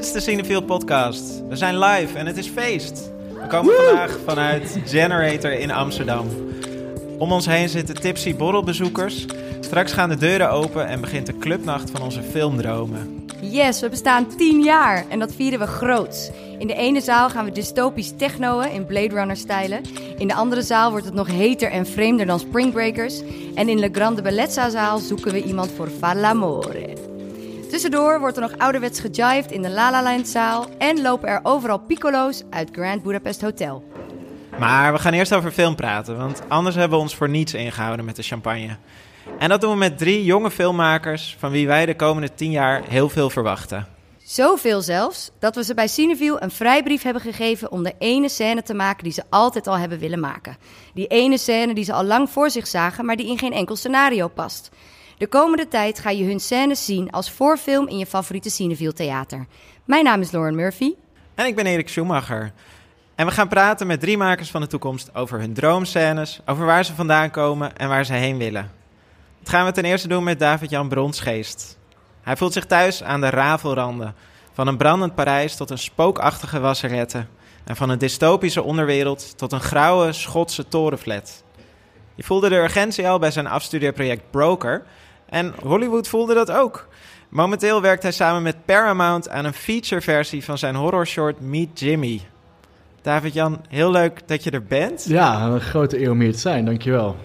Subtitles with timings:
[0.00, 1.42] Dit is de Cinefield podcast.
[1.48, 3.10] We zijn live en het is feest.
[3.40, 6.26] We komen vandaag vanuit Generator in Amsterdam.
[7.18, 9.26] Om ons heen zitten tipsy borrelbezoekers.
[9.60, 13.26] Straks gaan de deuren open en begint de clubnacht van onze filmdromen.
[13.40, 16.30] Yes, we bestaan 10 jaar en dat vieren we groots.
[16.58, 19.82] In de ene zaal gaan we dystopisch technoën in Blade Runner stijlen.
[20.18, 23.22] In de andere zaal wordt het nog heter en vreemder dan Spring Breakers.
[23.54, 26.89] En in de Grande Bellezza zaal zoeken we iemand voor Falamore.
[27.80, 31.40] Tussendoor wordt er nog ouderwets gejived in de La La Land zaal en lopen er
[31.42, 33.84] overal piccolo's uit Grand Budapest Hotel.
[34.58, 38.04] Maar we gaan eerst over film praten, want anders hebben we ons voor niets ingehouden
[38.04, 38.76] met de champagne.
[39.38, 42.82] En dat doen we met drie jonge filmmakers van wie wij de komende tien jaar
[42.88, 43.86] heel veel verwachten.
[44.24, 48.62] Zoveel zelfs dat we ze bij Cineview een vrijbrief hebben gegeven om de ene scène
[48.62, 50.56] te maken die ze altijd al hebben willen maken.
[50.94, 53.76] Die ene scène die ze al lang voor zich zagen, maar die in geen enkel
[53.76, 54.70] scenario past.
[55.20, 59.46] De komende tijd ga je hun scènes zien als voorfilm in je favoriete Cineview theater.
[59.84, 60.94] Mijn naam is Lauren Murphy.
[61.34, 62.52] En ik ben Erik Schumacher.
[63.14, 66.84] En we gaan praten met drie makers van de toekomst over hun droomscènes, over waar
[66.84, 68.70] ze vandaan komen en waar ze heen willen.
[69.38, 71.78] Dat gaan we ten eerste doen met David-Jan Bronsgeest.
[72.22, 74.14] Hij voelt zich thuis aan de rafelranden.
[74.52, 77.26] Van een brandend Parijs tot een spookachtige wasserette.
[77.64, 81.42] En van een dystopische onderwereld tot een grauwe Schotse torenflat.
[82.14, 84.82] Je voelde de urgentie al bij zijn afstudeerproject Broker.
[85.30, 86.88] En Hollywood voelde dat ook.
[87.28, 92.20] Momenteel werkt hij samen met Paramount aan een featureversie van zijn horrorshort Meet Jimmy.
[93.02, 95.04] David-Jan, heel leuk dat je er bent.
[95.08, 97.16] Ja, een grote eer om hier te zijn, dankjewel.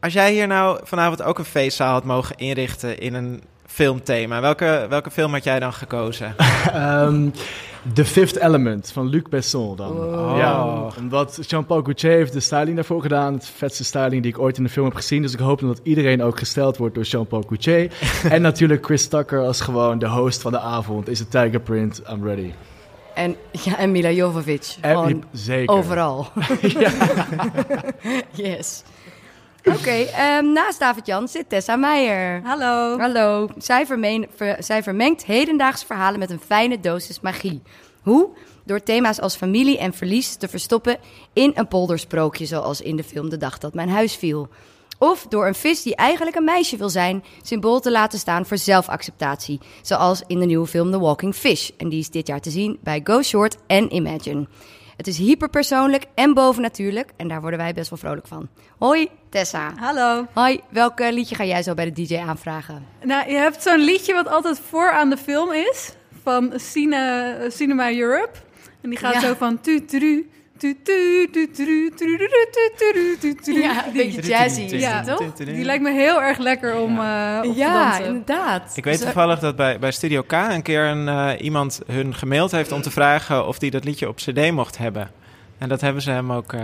[0.00, 3.42] Als jij hier nou vanavond ook een feestzaal had mogen inrichten in een
[3.78, 6.34] filmthema, welke, welke film had jij dan gekozen?
[6.74, 7.32] um,
[7.94, 9.92] The Fifth Element van Luc Besson dan.
[9.92, 10.36] Wow.
[10.36, 13.34] Ja, omdat Jean-Paul Gaultier heeft de styling daarvoor gedaan.
[13.34, 15.22] Het vetste styling die ik ooit in de film heb gezien.
[15.22, 17.92] Dus ik hoop dat iedereen ook gesteld wordt door Jean-Paul Gaultier.
[18.30, 21.08] en natuurlijk Chris Tucker als gewoon de host van de avond.
[21.08, 22.52] Is het Tiger Print, I'm ready.
[23.14, 24.76] En, ja, en Mila Jovovich.
[24.80, 25.74] En, zeker.
[25.74, 26.26] Overal.
[28.32, 28.82] yes.
[29.64, 32.40] Oké, okay, um, naast David-Jan zit Tessa Meijer.
[32.44, 32.98] Hallo.
[32.98, 33.48] Hallo.
[33.58, 37.62] Zij, vermeen, ver, zij vermengt hedendaagse verhalen met een fijne dosis magie.
[38.02, 38.28] Hoe?
[38.64, 40.98] Door thema's als familie en verlies te verstoppen
[41.32, 44.48] in een poldersprookje, zoals in de film De Dag dat mijn huis viel.
[44.98, 48.58] Of door een vis die eigenlijk een meisje wil zijn, symbool te laten staan voor
[48.58, 49.60] zelfacceptatie.
[49.82, 51.70] Zoals in de nieuwe film The Walking Fish.
[51.76, 54.46] En die is dit jaar te zien bij Go Short en Imagine.
[54.98, 57.10] Het is hyperpersoonlijk en bovennatuurlijk.
[57.16, 58.48] En daar worden wij best wel vrolijk van.
[58.78, 59.72] Hoi, Tessa.
[59.76, 60.26] Hallo.
[60.32, 62.86] Hoi, welk liedje ga jij zo bij de DJ aanvragen?
[63.04, 65.92] Nou, je hebt zo'n liedje wat altijd voor aan de film is.
[66.22, 68.38] Van Cine, Cinema Europe.
[68.80, 69.20] En die gaat ja.
[69.20, 70.30] zo van tu tu
[73.62, 75.32] ja, een beetje jazzy, ja, toch?
[75.34, 78.04] Die lijkt me heel erg lekker om uh, op ja, te dansen.
[78.04, 78.72] inderdaad.
[78.76, 82.50] Ik weet toevallig dat bij, bij Studio K een keer een, uh, iemand hun gemaild
[82.50, 85.10] heeft om te vragen of die dat liedje op cd mocht hebben.
[85.58, 86.60] En dat hebben ze hem ook, uh,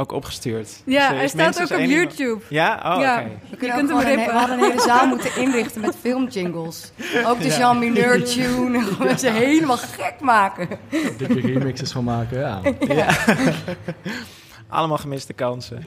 [0.00, 0.82] ook opgestuurd.
[0.84, 2.40] Ja, dus hij staat ook op YouTube.
[2.48, 2.74] Ja?
[2.74, 3.12] Oh, ja.
[3.12, 3.38] Okay.
[3.50, 6.92] We, kunnen je kunt hem een, we hadden een hele zaal moeten inrichten met filmjingles.
[7.26, 8.86] Ook de Jean Mineur tune.
[9.08, 10.68] En ze helemaal gek maken.
[11.16, 12.60] Dikke remixes van maken, ja.
[12.88, 13.08] ja.
[14.68, 15.84] Allemaal gemiste kansen.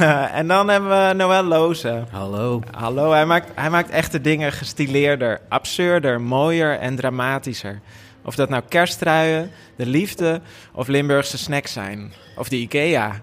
[0.00, 2.04] uh, en dan hebben we Noël Loze.
[2.10, 2.62] Hallo.
[2.76, 7.80] Hallo, hij maakt, hij maakt echte dingen gestileerder, absurder, mooier en dramatischer.
[8.24, 10.40] Of dat nou kersttruien, de liefde
[10.72, 12.12] of Limburgse snacks zijn.
[12.36, 13.22] Of de IKEA.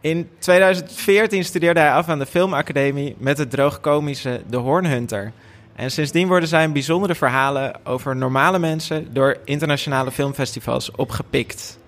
[0.00, 5.32] In 2014 studeerde hij af aan de Filmacademie met het droogkomische De Hornhunter.
[5.76, 11.78] En sindsdien worden zijn bijzondere verhalen over normale mensen door internationale filmfestivals opgepikt.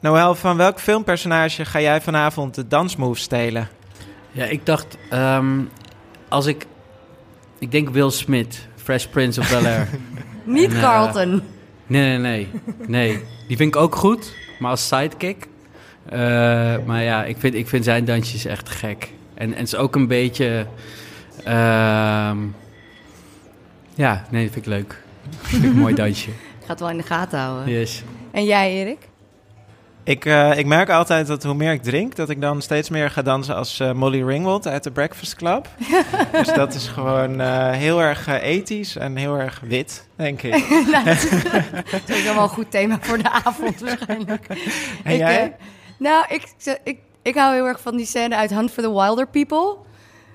[0.00, 3.68] Noël, van welk filmpersonage ga jij vanavond de dansmove stelen?
[4.32, 5.70] Ja, ik dacht, um,
[6.28, 6.66] als ik...
[7.58, 9.88] Ik denk Will Smith, Fresh Prince of Bel-Air.
[10.44, 11.32] Niet en, Carlton.
[11.32, 11.40] Uh,
[11.86, 12.48] nee, nee, nee.
[12.86, 15.48] Nee, die vind ik ook goed, maar als sidekick.
[16.06, 16.18] Uh,
[16.86, 19.12] maar ja, ik vind, ik vind zijn dansjes echt gek.
[19.34, 20.66] En, en het is ook een beetje...
[21.46, 22.32] Uh,
[23.94, 25.02] ja, nee, dat vind ik leuk.
[25.40, 26.30] vind ik een mooi dansje.
[26.66, 27.72] Gaat wel in de gaten houden.
[27.72, 28.02] Yes.
[28.30, 29.08] En jij, Erik?
[30.04, 33.10] Ik, uh, ik merk altijd dat hoe meer ik drink, dat ik dan steeds meer
[33.10, 35.68] ga dansen als uh, Molly Ringwald uit de Breakfast Club.
[36.32, 40.68] dus dat is gewoon uh, heel erg ethisch en heel erg wit, denk ik.
[40.92, 41.04] nou,
[41.90, 44.46] dat is wel een goed thema voor de avond waarschijnlijk.
[45.04, 45.56] En ik, jij?
[46.00, 46.42] Nou, ik,
[46.84, 49.76] ik, ik hou heel erg van die scène uit Hunt for the Wilder People.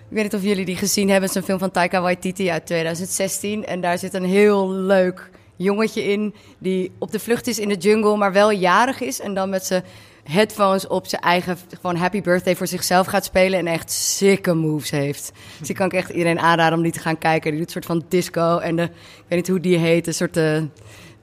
[0.09, 1.29] Ik weet niet of jullie die gezien hebben.
[1.29, 3.65] Het is een film van Taika Waititi uit 2016.
[3.65, 7.75] En daar zit een heel leuk jongetje in die op de vlucht is in de
[7.75, 9.19] jungle, maar wel jarig is.
[9.19, 9.83] En dan met zijn
[10.23, 13.59] headphones op zijn eigen gewoon happy birthday voor zichzelf gaat spelen.
[13.59, 15.31] En echt sikke moves heeft.
[15.57, 17.51] Dus die kan ik echt iedereen aanraden om die te gaan kijken.
[17.51, 18.57] Die doet een soort van disco.
[18.57, 20.37] En de, ik weet niet hoe die heet, een soort...
[20.37, 20.61] Uh,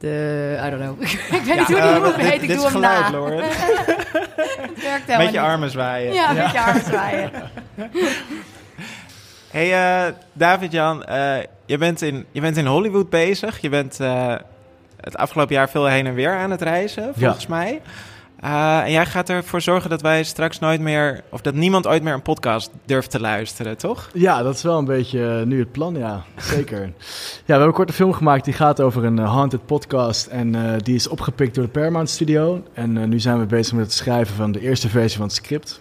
[0.02, 1.02] De, I don't know.
[1.38, 3.10] ik weet niet hoe die movie heet, ik dit doe is hem geluid, na.
[3.10, 3.44] Lauren.
[3.44, 5.48] Het werkt helemaal Met je niet.
[5.48, 6.12] armen zwaaien.
[6.12, 7.30] Ja, met je armen zwaaien.
[9.50, 9.72] Hey
[10.06, 13.60] eh, David-Jan, eh, je, bent in, je bent in Hollywood bezig.
[13.60, 14.34] Je bent eh,
[15.00, 17.80] het afgelopen jaar veel heen en weer aan het reizen, volgens mij.
[18.40, 22.02] Eh, en jij gaat ervoor zorgen dat wij straks nooit meer, of dat niemand ooit
[22.02, 24.10] meer een podcast durft te luisteren, toch?
[24.12, 26.22] Ja, dat is wel een beetje nu het plan, ja.
[26.36, 26.92] Zeker.
[27.52, 30.26] Ja, we hebben een korte film gemaakt die gaat over een eh, haunted podcast.
[30.26, 32.62] En eh, die is opgepikt door de Paramount Studio.
[32.72, 35.34] En eh, nu zijn we bezig met het schrijven van de eerste versie van het
[35.34, 35.80] script.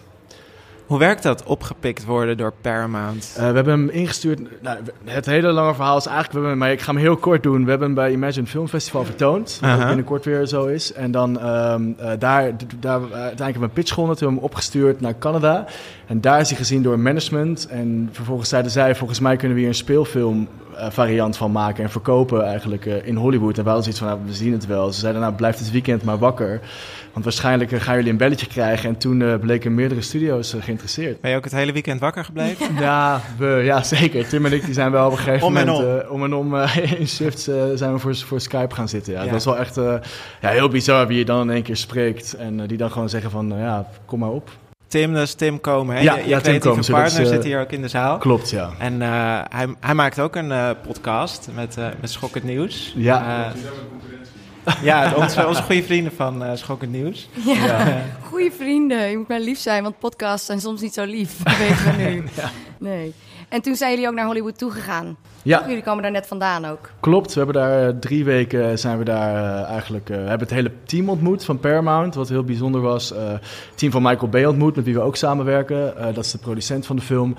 [0.86, 3.32] Hoe werkt dat, opgepikt worden door Paramount?
[3.36, 4.40] We hebben hem ingestuurd.
[4.62, 6.32] Nou, het hele lange verhaal is eigenlijk.
[6.32, 7.64] We hebben, maar ik ga hem heel kort doen.
[7.64, 9.58] We hebben hem bij Imagine Film Festival vertoond.
[9.60, 9.86] Wat Aha.
[9.86, 10.92] binnenkort weer zo is.
[10.92, 14.16] En dan ehm, eh, daar, daar uiteindelijk hebben we een pitch gewonnen.
[14.16, 15.66] Toen hebben we hem opgestuurd naar Canada.
[16.06, 17.66] En daar is hij gezien door management.
[17.66, 20.48] En vervolgens zeiden zij: Volgens mij kunnen we hier een speelfilm.
[20.76, 23.58] Eh, variant van maken en verkopen eigenlijk eh, in Hollywood.
[23.58, 24.92] En wij hadden zoiets van, nou, we zien het wel.
[24.92, 26.60] Ze zeiden, nou, blijf dit weekend maar wakker.
[27.12, 28.88] Want waarschijnlijk eh, gaan jullie een belletje krijgen.
[28.88, 31.20] En toen bleken meerdere studio's geïnteresseerd.
[31.20, 32.66] Ben je ook het hele weekend wakker gebleven?
[32.80, 34.28] Ja, we, ja, zeker.
[34.28, 35.88] Tim en ik die zijn wel op een gegeven Om en moment...
[35.88, 36.00] om.
[36.00, 36.54] eh, om en om
[37.00, 37.44] in shifts
[37.74, 39.12] zijn we voor, voor Skype gaan zitten.
[39.12, 39.22] Ja.
[39.22, 39.30] Ja.
[39.30, 39.74] Dat is wel echt
[40.40, 42.34] ja, heel bizar wie je dan in één keer spreekt.
[42.34, 44.50] En die dan gewoon zeggen van, ja, kom maar op.
[44.92, 46.02] Tim, dat is Tim Komen, hè?
[46.02, 47.88] Ja, je je ja, Tim Komen, dat partner is, eh, zit hier ook in de
[47.88, 48.18] zaal.
[48.18, 48.70] Klopt, ja.
[48.78, 49.08] En eh,
[49.48, 52.92] hij, hij maakt ook een eh, podcast met, eh met Schokkend Nieuws.
[52.96, 53.52] Ja.
[54.82, 57.28] Ja, onze, onze goede vrienden van eh Schokkend Nieuws.
[57.44, 59.10] Ja, goede vrienden.
[59.10, 61.42] Je moet maar lief zijn, want podcasts zijn soms niet zo lief.
[61.42, 62.24] Dat weten we nu.
[62.78, 63.14] Nee.
[63.52, 65.16] En toen zijn jullie ook naar Hollywood toegegaan.
[65.42, 66.90] Ja, Jullie komen daar net vandaan ook.
[67.00, 67.34] klopt.
[67.34, 70.10] We hebben daar eh, drie weken zijn we daar eh, eigenlijk...
[70.10, 73.08] eh, we hebben het hele team ontmoet van Paramount, wat heel bijzonder was.
[73.08, 73.40] Het
[73.74, 75.94] team van Michael Bay ontmoet, met wie we ook samenwerken.
[76.14, 77.36] Dat is de producent van de film.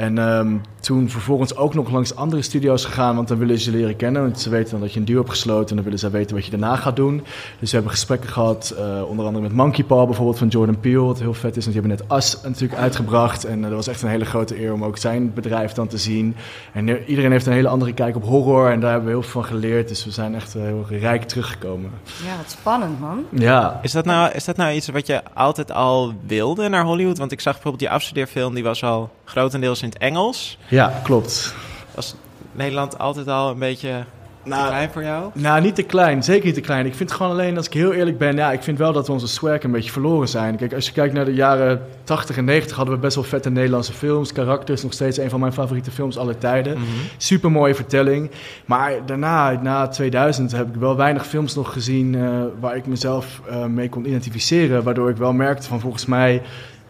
[0.00, 3.76] En ehm, toen vervolgens ook nog langs andere studio's gegaan, want dan willen ze je
[3.76, 4.22] leren kennen.
[4.22, 6.36] Want ze weten dan dat je een duo hebt gesloten en dan willen ze weten
[6.36, 7.16] wat je daarna gaat doen.
[7.58, 11.00] Dus we hebben gesprekken gehad, eh, onder andere met Monkey Paw bijvoorbeeld van Jordan Peele,
[11.00, 11.64] wat heel vet is.
[11.64, 14.60] Want die hebben net As natuurlijk uitgebracht en eh, dat was echt een hele grote
[14.62, 16.36] eer om ook zijn bedrijf dan te zien.
[16.72, 19.22] En eh, iedereen heeft een hele andere kijk op horror en daar hebben we heel
[19.22, 19.88] veel van geleerd.
[19.88, 21.90] Dus we zijn echt heel rijk teruggekomen.
[22.26, 23.24] Ja, wat spannend, man.
[23.30, 27.18] Ja, is, dat nou, is dat nou iets wat je altijd al wilde naar Hollywood?
[27.18, 30.58] Want ik zag bijvoorbeeld die afstudeerfilm, die was al grotendeels in het Engels.
[30.68, 31.54] ja klopt.
[31.94, 32.14] Was
[32.52, 34.04] Nederland altijd al een beetje
[34.42, 35.30] te Nou, klein voor jou?
[35.34, 36.22] Nou, niet te klein.
[36.22, 36.86] Zeker niet te klein.
[36.86, 38.36] Ik vind het gewoon alleen, als ik heel eerlijk ben...
[38.36, 40.56] Ja, ik vind wel dat we onze swag een beetje verloren zijn.
[40.56, 42.76] Kijk, als je kijkt naar de jaren 80 en 90...
[42.76, 44.32] hadden we best wel vette Nederlandse films.
[44.32, 46.78] Karakters, nog steeds een van mijn favoriete films aller tijden.
[46.78, 46.86] Mhm.
[47.16, 48.30] Super mooie vertelling.
[48.64, 52.14] Maar daarna, na 2000, heb ik wel weinig films nog gezien...
[52.14, 54.82] eh, waar ik mezelf eh, mee kon identificeren.
[54.82, 56.42] Waardoor ik wel merkte van volgens mij...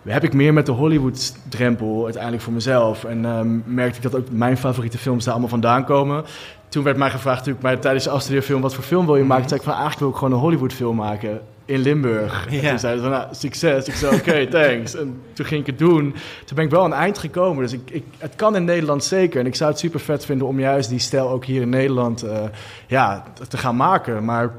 [0.03, 3.05] Heb ik meer met de Hollywood-drempel uiteindelijk voor mezelf.
[3.05, 6.25] En ehm, merkte ik dat ook mijn favoriete films daar allemaal vandaan komen.
[6.69, 8.61] Toen werd mij gevraagd natuurlijk bij, tijdens de afstudeerfilm...
[8.61, 9.41] wat voor film wil je maken?
[9.41, 12.47] Toen zei ik van eigenlijk wil ik gewoon een Hollywood-film maken in Limburg.
[12.47, 13.89] En toen zeiden ze van, nou, succes.
[13.89, 14.95] Ik zei, oké, thanks.
[14.95, 16.15] En toen ging ik het doen.
[16.45, 17.63] Toen ben ik wel aan het eind gekomen.
[17.63, 19.41] Dus ik, ik, het kan in Nederland zeker.
[19.41, 22.23] En ik zou het super vet vinden om juist die stijl ook hier in Nederland
[22.23, 22.43] eh,
[22.87, 24.25] ja, te gaan maken.
[24.25, 24.51] Maar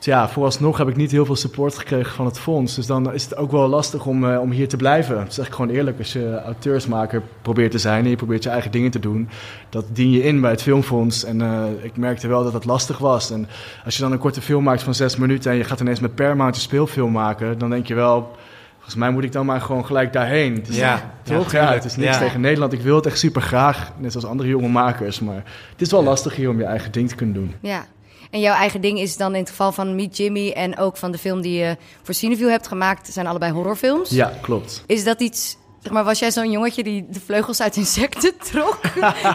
[0.00, 2.74] ja, vooralsnog heb ik niet heel veel support gekregen van het fonds.
[2.74, 5.16] Dus dan is het ook wel lastig om, eh, om hier te blijven.
[5.16, 5.98] Dat zeg ik gewoon eerlijk.
[5.98, 9.28] Als je auteursmaker probeert te zijn en je probeert je eigen dingen te doen,
[9.68, 11.24] dat dien je in bij het filmfonds.
[11.24, 13.30] En eh, ik merkte wel dat het lastig was.
[13.30, 13.48] En
[13.84, 16.14] als je dan een korte film maakt van zes minuten en je gaat ineens met
[16.14, 18.36] Paramount een speelfilm maken, dan denk je wel.
[18.74, 20.54] Volgens mij moet ik dan maar gewoon gelijk daarheen.
[20.54, 21.52] Het is- Ja, toch?
[21.52, 22.18] Ja, het is niks Ja.
[22.18, 22.72] tegen Nederland.
[22.72, 25.20] Ik wil het echt super graag, net zoals andere jonge makers.
[25.20, 27.54] Maar het is wel lastig hier om je eigen ding te kunnen doen.
[27.60, 27.84] Ja.
[28.30, 31.12] En jouw eigen ding is dan in het geval van Meet Jimmy en ook van
[31.12, 34.10] de film die je voor Cineview hebt gemaakt, zijn allebei horrorfilms.
[34.10, 34.84] Ja, klopt.
[34.86, 38.78] Is dat iets, zeg maar, was jij zo'n jongetje die de vleugels uit insecten trok?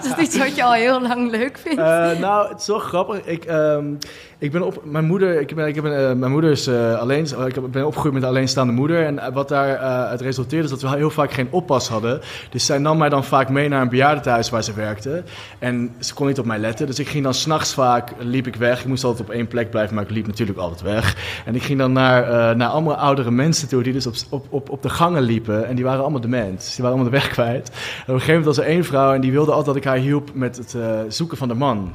[0.04, 1.80] is dat iets wat je al heel lang leuk vindt?
[1.80, 3.26] Eh, nou, het is wel grappig.
[3.26, 3.94] Ik, ehm,
[4.44, 5.40] ik ben op mijn moeder.
[5.42, 7.26] Ik ben, ik ben, eh, mijn moeder is eh, alleen.
[7.48, 9.06] Ik heb- ben opgegroeid met een alleenstaande moeder.
[9.06, 12.22] En eh, wat daar eh, uit resulteerde is dat we heel vaak geen oppas hadden.
[12.50, 15.24] Dus zij nam mij dan vaak mee naar een bejaardentehuis waar ze werkte.
[15.60, 16.86] En ze kon niet op mij letten.
[16.86, 18.80] Dus ik ging dan s'nachts vaak liep ik weg.
[18.80, 21.16] Ik moest altijd op één plek blijven, maar ik liep natuurlijk altijd weg.
[21.46, 24.70] En ik ging dan naar, eh, naar allemaal oudere mensen toe die dus op, op,
[24.70, 25.68] op, de gangen liepen.
[25.68, 26.60] En die waren allemaal dement.
[26.60, 27.70] Dus die waren allemaal de weg kwijt.
[27.70, 29.84] En op een gegeven moment was er één vrouw en die wilde altijd dat ik
[29.84, 31.94] haar hielp met het eh, zoeken van de man.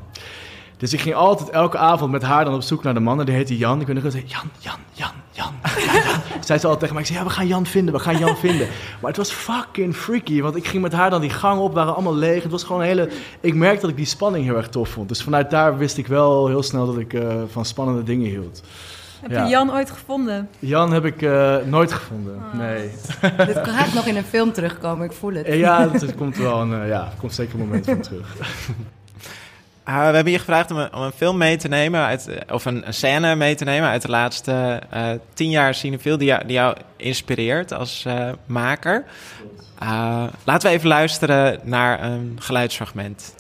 [0.79, 3.21] Dus ik ging altijd elke avond met haar dan op zoek naar de man.
[3.21, 3.81] En die heette Jan.
[3.81, 6.43] Ik weet nog wel zeggen, Jan, Jan, Jan, Jan, Jan, Jan.
[6.45, 7.03] Zei ze altijd tegen mij.
[7.03, 8.67] Ik zei, ja, we gaan Jan vinden, we gaan Jan vinden.
[9.01, 10.41] Maar het was fucking freaky.
[10.41, 12.43] Want ik ging met haar dan die gang op, waren allemaal leeg.
[12.43, 13.09] Het was gewoon een hele...
[13.41, 15.09] Ik merkte dat ik die spanning heel erg tof vond.
[15.09, 18.63] Dus vanuit daar wist ik wel heel snel dat ik eh, van spannende dingen hield.
[19.21, 19.43] Heb Ja.
[19.45, 20.49] je Jan ooit gevonden?
[20.59, 22.91] Jan heb ik eh, nooit gevonden, nee.
[23.47, 25.47] Dit gaat nog in een film terugkomen, ik voel het.
[25.47, 28.37] Ja, dat, er komt wel een, eh, ja, komt zeker een moment van terug.
[29.89, 32.65] We hebben je gevraagd om een, om een film mee te nemen, uit, eh, of
[32.65, 36.47] een, een scène mee te nemen uit de laatste eh, tien jaar cinefiel die jou,
[36.47, 39.05] die jou inspireert als eh, maker.
[39.79, 43.35] Ah, laten we even luisteren naar een geluidsfragment.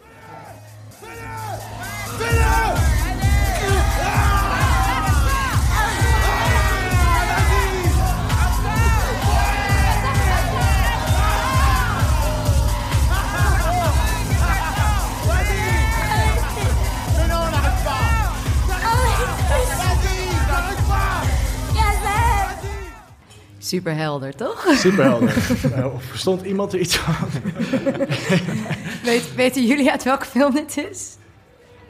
[23.68, 24.66] Super helder, toch?
[24.84, 25.36] Superhelder.
[25.74, 27.14] Eh, verstond iemand er iets van?
[29.02, 31.16] Weet, weten jullie uit welke film dit is?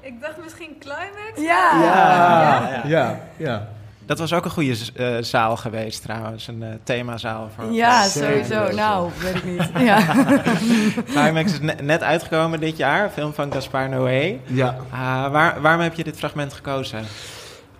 [0.01, 1.33] Ik dacht misschien Climax.
[1.37, 1.83] Ja.
[1.83, 3.69] Ja, ja, ja.
[4.07, 7.51] Dat was ook een goede eh, zaal geweest trouwens, een eh, themazaal.
[7.57, 8.73] Voor, Ja, sowieso.
[8.73, 9.69] Nou, weet ik niet.
[9.89, 10.01] Ja.
[11.05, 14.39] Climax is ne- net uitgekomen dit jaar, een film van Gaspar Noé.
[14.47, 14.77] ja.
[14.91, 17.05] Ah, waar, waarom heb je dit fragment gekozen?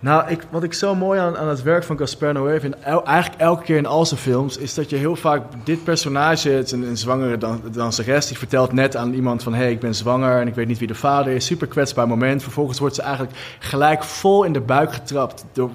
[0.01, 3.41] Nou, ik, wat ik zo mooi aan, aan het werk van Gaspar Noé vind, eigenlijk
[3.41, 6.97] elke keer in al zijn films, is dat je heel vaak dit personage, het een,
[6.97, 10.47] zwangere dan, danseres, die vertelt net aan iemand van, hé, hey, ik ben zwanger en
[10.47, 11.45] ik weet niet wie de vader is.
[11.45, 12.43] Super kwetsbaar moment.
[12.43, 15.69] Vervolgens wordt ze eigenlijk gelijk vol in de buik getrapt door,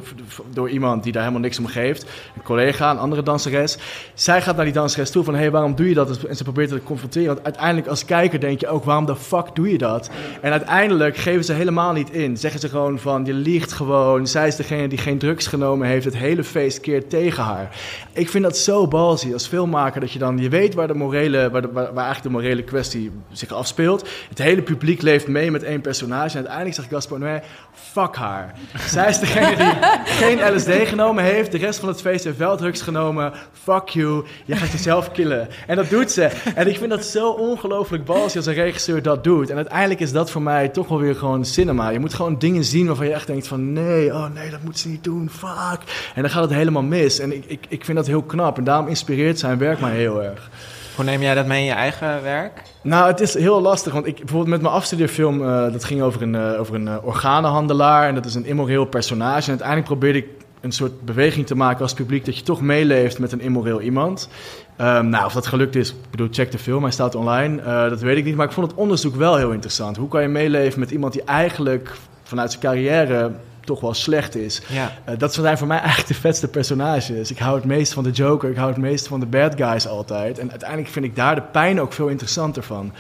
[0.52, 2.02] door iemand die daar helemaal niks om geeft.
[2.36, 3.78] Een collega, een andere danseres.
[4.14, 6.24] Zij gaat naar die danseres toe van, hé, hey, waarom doe je dat?
[6.24, 7.34] En ze probeert te confronteren.
[7.34, 10.10] Want uiteindelijk als kijker denk je ook, waarom de fuck doe je dat?
[10.40, 12.36] En uiteindelijk geven ze helemaal niet in.
[12.36, 14.13] Zeggen ze gewoon van, je liegt gewoon.
[14.22, 16.04] Zij is degene die geen drugs genomen heeft.
[16.04, 17.76] Het hele feest keert tegen haar.
[18.12, 20.00] Ik vind dat zo balzie als filmmaker.
[20.00, 22.62] Dat je dan, je weet waar, de morele, waar, de, waar, waar eigenlijk de morele
[22.62, 24.08] kwestie zich afspeelt.
[24.28, 26.30] Het hele publiek leeft mee met één personage.
[26.30, 27.40] En uiteindelijk zegt Gaspar Noé,
[27.72, 28.54] fuck haar.
[28.86, 29.90] Zij is degene die
[30.24, 31.52] geen LSD genomen heeft.
[31.52, 33.32] De rest van het feest heeft wel drugs genomen.
[33.52, 34.24] Fuck you.
[34.44, 35.48] Je gaat jezelf killen.
[35.66, 36.30] En dat doet ze.
[36.54, 39.50] En ik vind dat zo ongelooflijk balzie als een regisseur dat doet.
[39.50, 41.88] En uiteindelijk is dat voor mij toch wel weer gewoon cinema.
[41.88, 43.72] Je moet gewoon dingen zien waarvan je echt denkt van...
[43.72, 45.30] nee, oh nee, dat moet ze niet doen.
[45.30, 46.10] Fuck.
[46.14, 47.18] En dan gaat het helemaal mis.
[47.18, 48.58] En ik, ik, ik vind dat heel knap.
[48.58, 50.50] En daarom inspireert zijn werk mij heel erg.
[50.94, 52.62] Hoe neem jij dat mee in je eigen werk?
[52.82, 56.22] Nou, het is heel lastig, want ik bijvoorbeeld met mijn afstudeerfilm, eh, dat ging over
[56.22, 59.42] een, eh, over een eh, organenhandelaar en dat is een immoreel personage.
[59.42, 60.26] En uiteindelijk probeerde ik
[60.60, 64.28] een soort beweging te maken als publiek dat je toch meeleeft met een immoreel iemand.
[64.76, 67.62] Ehm, nou, of dat gelukt is, ik bedoel, check de film, hij staat online.
[67.88, 69.96] Dat weet ik niet, maar ik vond het onderzoek wel heel interessant.
[69.96, 71.92] Hoe kan je meeleven met iemand die eigenlijk
[72.22, 73.32] vanuit zijn carrière
[73.64, 74.62] toch wel slecht is?
[74.68, 74.92] Ja.
[75.04, 77.30] Eh, dat zijn voor mij eigenlijk de vetste personages.
[77.30, 79.86] Ik hou het meest van de Joker, ik hou het meest van de bad guys
[79.86, 80.38] altijd.
[80.38, 82.92] En uiteindelijk vind ik daar de pijn ook veel interessanter van.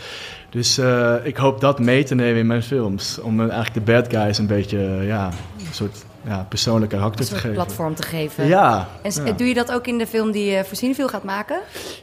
[0.50, 3.18] Dus eh, ik hoop dat mee te nemen in mijn films.
[3.18, 5.26] Om eh, eigenlijk de bad guys een beetje ja,
[5.58, 7.52] een soort ja, persoonlijk karakter te geven.
[7.52, 8.46] platform te geven.
[8.46, 9.32] Ja, En ja.
[9.32, 11.60] doe je dat ook in de film die je voor Cineville gaat maken?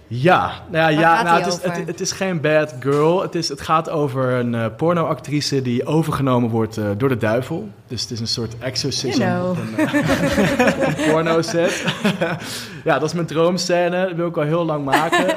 [0.07, 3.21] Ja, nou ja, ja nou, het, is, het, het is geen bad girl.
[3.21, 7.69] Het, is, het gaat over een eh, pornoactrice die overgenomen wordt eh, door de duivel.
[7.87, 9.57] Dus het is een soort exorcism You know.
[9.57, 11.83] een, eh, een porno set.
[12.83, 14.05] ja, dat is mijn droomscène.
[14.07, 15.25] Dat wil ik al heel lang maken.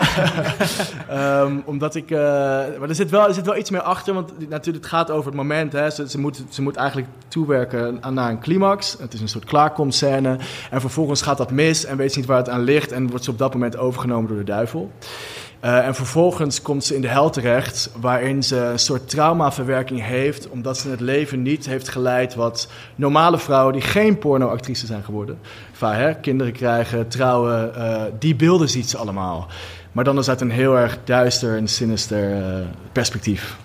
[1.09, 2.11] Ehm, omdat ik...
[2.11, 2.19] eh,
[2.79, 4.15] maar er zit, wel, er zit wel iets meer achter.
[4.15, 5.73] Want natuurlijk, het gaat over het moment.
[5.73, 5.91] Hè.
[5.91, 8.97] Ze, ze, moet, ze moet eigenlijk toewerken aan, naar een climax.
[9.01, 10.39] Het is een soort klaarkomscène.
[10.71, 12.93] En vervolgens gaat dat mis en weet ze niet waar het aan ligt.
[12.93, 14.93] En wordt ze op dat moment overgenomen door de duivel.
[15.65, 20.49] Eh, en vervolgens komt ze in de hel terecht, waarin ze een soort traumaverwerking heeft,
[20.49, 25.39] omdat ze het leven niet heeft geleid wat normale vrouwen die geen pornoactrice zijn geworden,
[25.73, 29.47] vaak hè, kinderen krijgen, trouwen, eh, die beelden ziet ze allemaal.
[29.93, 33.57] Maar dan is uit een heel erg duister en sinister eh, perspectief.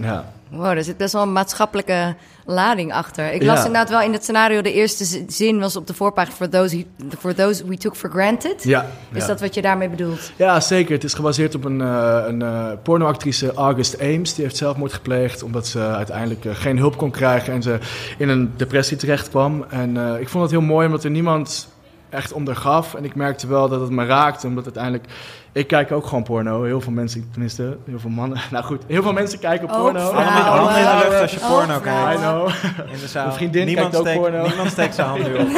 [0.00, 0.32] Ja.
[0.52, 3.32] Wow, er zit best wel een maatschappelijke lading achter.
[3.32, 3.64] Ik las Ja.
[3.66, 6.36] inderdaad wel in het scenario, de eerste zin was op de voorpagina...
[6.36, 6.84] For those,
[7.18, 8.64] for those we took for granted.
[8.64, 9.26] Ja, Is ja.
[9.26, 10.32] dat wat je daarmee bedoelt?
[10.36, 10.92] Ja, zeker.
[10.94, 14.34] Het is gebaseerd op een, eh, een eh, pornoactrice, August Ames.
[14.34, 17.78] Die heeft zelfmoord gepleegd omdat ze uiteindelijk eh, geen hulp kon krijgen en ze
[18.18, 19.64] in een depressie terecht kwam.
[19.68, 21.68] En ik vond het heel mooi omdat er niemand
[22.10, 22.94] echt ondergaf.
[22.94, 25.04] En ik merkte wel dat het me raakte, omdat uiteindelijk...
[25.52, 26.62] Ik kijk ook gewoon porno.
[26.62, 28.38] Heel veel mensen, tenminste, heel veel mannen.
[28.50, 30.00] Nou goed, heel veel mensen kijken Ook porno.
[30.00, 32.12] Handen handen in de lucht als je Oh, porno vrouwen.
[32.12, 32.48] I kijkt know.
[32.92, 33.24] in de zaal.
[33.24, 34.46] Mijn vriendin niemand kijkt ook steekt, porno.
[34.46, 35.48] Niemand steekt zijn hand nu op.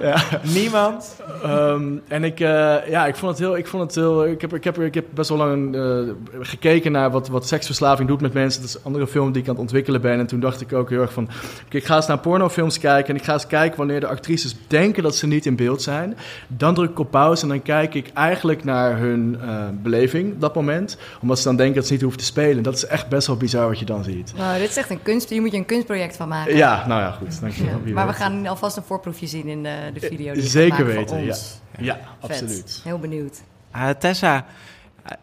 [0.00, 0.16] Ja.
[0.42, 1.16] Niemand.
[1.42, 4.54] Ehm, en ik, eh, ja, ik vond het heel, ik vond het heel, ik heb,
[4.54, 5.98] ik heb, ik heb best wel lang eh,
[6.40, 8.60] gekeken naar wat, wat seksverslaving doet met mensen.
[8.60, 10.18] Dat is een andere film die ik aan het ontwikkelen ben.
[10.18, 11.28] En toen dacht ik ook heel erg van,
[11.68, 13.14] ik ga eens naar pornofilms kijken.
[13.14, 16.16] En ik ga eens kijken wanneer de actrices denken dat ze niet in beeld zijn.
[16.46, 20.40] Dan druk ik op pauze en dan kijk ik eigenlijk naar hun eh, beleving op
[20.40, 20.96] dat moment.
[21.20, 22.62] Omdat ze dan denken dat ze niet hoeven te spelen.
[22.62, 24.32] Dat is echt best wel bizar wat je dan ziet.
[24.36, 25.28] Wow, dit is echt een kunst.
[25.28, 26.56] Hier moet je een kunstproject van maken.
[26.56, 27.40] Ja, nou ja, goed.
[27.40, 27.80] Dank je Ja, wel.
[27.82, 30.78] Wie Maar we gaan alvast een voorproefje zien in de, de video die Zeker gaat
[30.86, 31.30] maken weten, voor ja.
[31.32, 31.60] ons.
[31.78, 32.80] Ja, absoluut.
[32.84, 33.40] Heel benieuwd.
[33.70, 34.44] Ah, Tessa,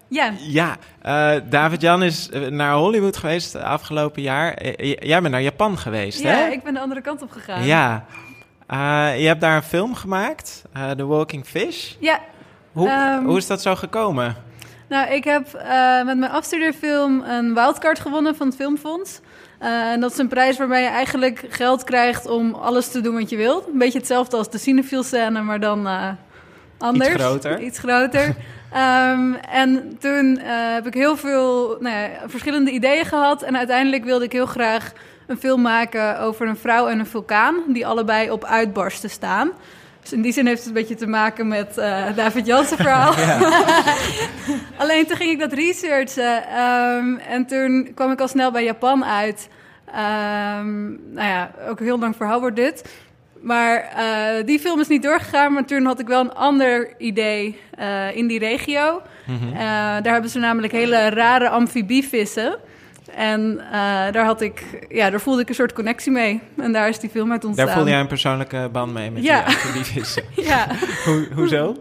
[0.08, 4.54] Ja, Ja, eh, David-Jan is eh, naar Hollywood geweest eh, afgelopen jaar.
[4.54, 6.48] Eh, j- jij bent naar Japan geweest, ja hè?
[6.48, 7.66] ik ben de andere kant op gegaan.
[7.66, 8.06] Ja.
[8.68, 11.94] Eh, je hebt daar een film gemaakt, eh, The Walking Fish.
[12.00, 12.20] Ja,
[12.72, 14.36] Hoe, Ehm, hoe is dat zo gekomen?
[14.90, 19.20] Nou, ik heb eh, met mijn afstudeerfilm een wildcard gewonnen van het Filmfonds.
[19.58, 23.14] Eh, en dat is een prijs waarbij je eigenlijk geld krijgt om alles te doen
[23.14, 23.68] wat je wilt.
[23.68, 26.10] Een beetje hetzelfde als de cinefiel scène, maar dan eh,
[26.78, 27.10] anders.
[27.10, 27.60] Iets groter.
[27.60, 28.36] Iets groter.
[28.72, 33.42] Ehm, en toen eh, heb ik heel veel nou ja, verschillende ideeën gehad.
[33.42, 34.92] En uiteindelijk wilde ik heel graag
[35.28, 37.56] een film maken over een vrouw en een vulkaan...
[37.68, 39.52] die allebei op uitbarsten staan.
[40.08, 43.14] Dus in die zin heeft het een beetje te maken met eh, David Jansen verhaal.
[44.82, 49.06] Alleen toen ging ik dat researchen ehm, en toen kwam ik al snel bij Japan
[49.06, 49.50] uit.
[49.86, 52.90] Ehm, nou ja, ook een heel lang verhaal wordt dit.
[53.42, 57.60] Maar eh, die film is niet doorgegaan, maar toen had ik wel een ander idee
[57.78, 59.02] eh, in die regio.
[59.26, 59.54] Mhm.
[60.04, 62.58] Daar hebben ze namelijk hele rare amfibievissen.
[63.18, 63.72] En eh,
[64.12, 66.42] daar, had ik, ja, daar voelde ik een soort connectie mee.
[66.58, 67.66] En daar is die film uit ontstaan.
[67.66, 69.46] Daar voelde jij een persoonlijke band mee met Ja.
[69.46, 70.24] die, die vissen.
[70.36, 70.68] Ja.
[71.06, 71.76] Hoe, hoezo?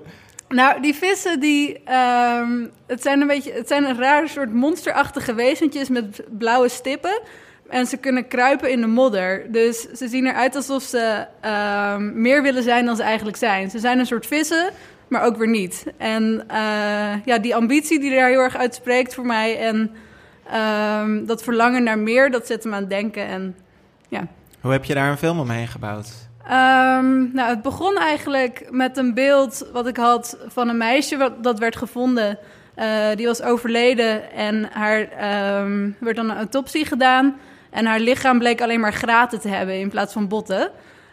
[0.48, 5.34] Nou, die vissen, die, ehm, het, zijn een beetje, het zijn een raar soort monsterachtige
[5.34, 7.20] wezentjes met blauwe stippen.
[7.68, 9.52] En ze kunnen kruipen in de modder.
[9.52, 13.70] Dus ze zien eruit alsof ze ehm, meer willen zijn dan ze eigenlijk zijn.
[13.70, 14.70] Ze zijn een soort vissen,
[15.08, 15.84] maar ook weer niet.
[15.98, 19.58] En eh, ja, die ambitie die daar heel erg uitspreekt voor mij...
[19.58, 19.90] en
[20.50, 23.26] ehm, dat verlangen naar meer, dat zet hem aan het denken.
[23.26, 23.56] En
[24.60, 26.26] Hoe heb je daar een film omheen gebouwd?
[26.44, 31.44] Ehm, nou, het begon eigenlijk met een beeld wat ik had van een meisje wat,
[31.44, 32.38] dat werd gevonden.
[32.74, 37.36] Eh, die was overleden en haar ehm, werd dan een autopsie gedaan.
[37.70, 40.70] En haar lichaam bleek alleen maar graten te hebben in plaats van botten.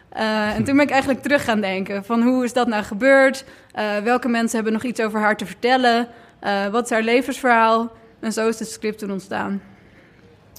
[0.08, 3.44] Eh, en toen ben ik eigenlijk terug gaan denken van hoe is dat nou gebeurd?
[3.72, 6.08] Eh, welke mensen hebben nog iets over haar te vertellen?
[6.70, 7.92] Wat is haar levensverhaal?
[8.24, 9.62] En zo is het script toen ontstaan.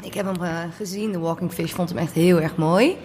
[0.04, 2.98] Ik heb hem eh, gezien, The Walking Fish, vond hem echt heel erg mooi.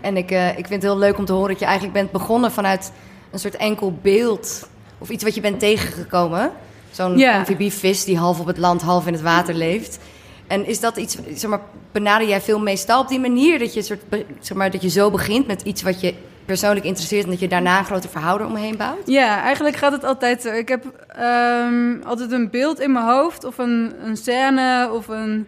[0.00, 2.10] En ik, eh, ik vind het heel leuk om te horen dat je eigenlijk bent
[2.10, 2.92] begonnen vanuit
[3.30, 4.68] een soort enkel beeld.
[4.98, 6.52] Of iets wat je bent tegengekomen.
[6.90, 7.38] Zo'n Ja.
[7.38, 9.98] amfibievis die half op het land, half in het water leeft.
[10.46, 11.60] En is dat iets, zeg maar,
[11.92, 13.58] benader jij veel meestal op die manier?
[13.58, 14.02] Dat je, soort,
[14.40, 16.14] zeg maar, dat je zo begint met iets wat je
[16.48, 17.24] persoonlijk interesseert...
[17.24, 19.02] en dat je daarna een grote verhaal eromheen bouwt?
[19.06, 20.48] Ja, eigenlijk gaat het altijd zo.
[20.52, 25.46] Ik heb ehm, altijd een beeld in mijn hoofd, of een, een scène, of een,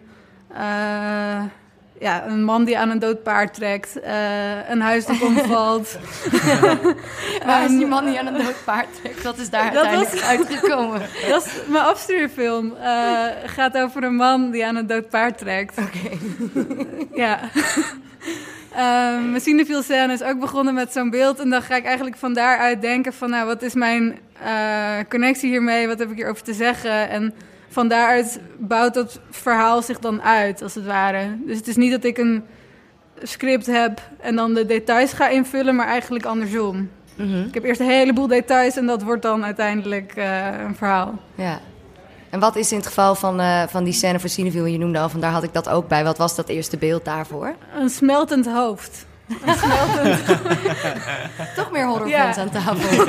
[0.53, 1.41] eh,
[1.99, 5.97] ja, een man die aan een dood paard trekt, eh, een huis dat omvalt.
[7.45, 9.23] Waar is Ehm, die man die aan een dood paard trekt?
[9.23, 11.01] Wat is daar Dat uiteindelijk uitgekomen?
[11.29, 12.73] Dat is mijn afstudeerfilm.
[12.81, 15.77] eh gaat over een man die aan een dood paard trekt.
[15.77, 16.17] Oké.
[17.15, 17.39] Ja.
[18.75, 21.39] Ehm mijn cinefiel scène is ook begonnen met zo'n beeld.
[21.39, 23.29] En dan ga ik eigenlijk van daaruit denken van...
[23.29, 25.87] nou, wat is mijn eh, connectie hiermee?
[25.87, 27.09] Wat heb ik hierover te zeggen?
[27.09, 27.33] En
[27.69, 31.37] van daaruit bouwt dat verhaal zich dan uit, als het ware.
[31.45, 32.43] Dus het is niet dat ik een
[33.23, 35.75] script heb en dan de details ga invullen...
[35.75, 36.89] maar eigenlijk andersom.
[37.15, 37.41] Mhm.
[37.47, 41.19] Ik heb eerst een heleboel details en dat wordt dan uiteindelijk eh, een verhaal.
[41.35, 41.59] Ja.
[42.31, 44.99] En wat is in het geval van, eh, van die scène voor Cineville, je noemde
[44.99, 46.03] al, van daar had ik dat ook bij.
[46.03, 47.55] Wat was dat eerste beeld daarvoor?
[47.79, 49.05] Een smeltend hoofd.
[49.45, 50.19] Een smeltend
[51.55, 52.41] Toch meer horrorfans Ja.
[52.41, 53.05] aan tafel.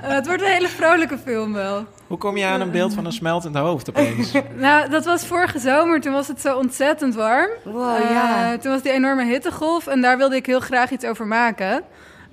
[0.00, 1.84] Het wordt een hele vrolijke film wel.
[2.06, 4.32] Hoe kom je aan een beeld van een smeltend hoofd opeens?
[4.56, 6.00] Nou, dat was vorige zomer.
[6.00, 7.48] Toen was het zo ontzettend warm.
[7.64, 8.56] Wow, Eh, ja.
[8.58, 11.82] toen was die enorme hittegolf en daar wilde ik heel graag iets over maken.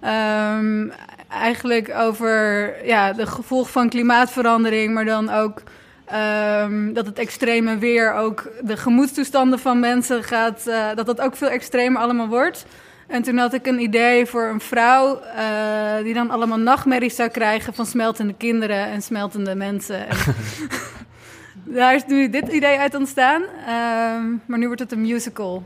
[0.01, 0.87] Ehm,
[1.33, 5.61] eigenlijk over ja, de gevolg van klimaatverandering, maar dan ook
[6.05, 11.35] ehm, dat het extreme weer ook de gemoedstoestanden van mensen gaat, eh, dat dat ook
[11.35, 12.65] veel extremer allemaal wordt.
[13.07, 17.29] En toen had ik een idee voor een vrouw eh, die dan allemaal nachtmerries zou
[17.29, 20.05] krijgen van smeltende kinderen en smeltende mensen.
[21.63, 25.63] Daar is nu dit idee uit ontstaan, Ehm, maar nu wordt het een musical.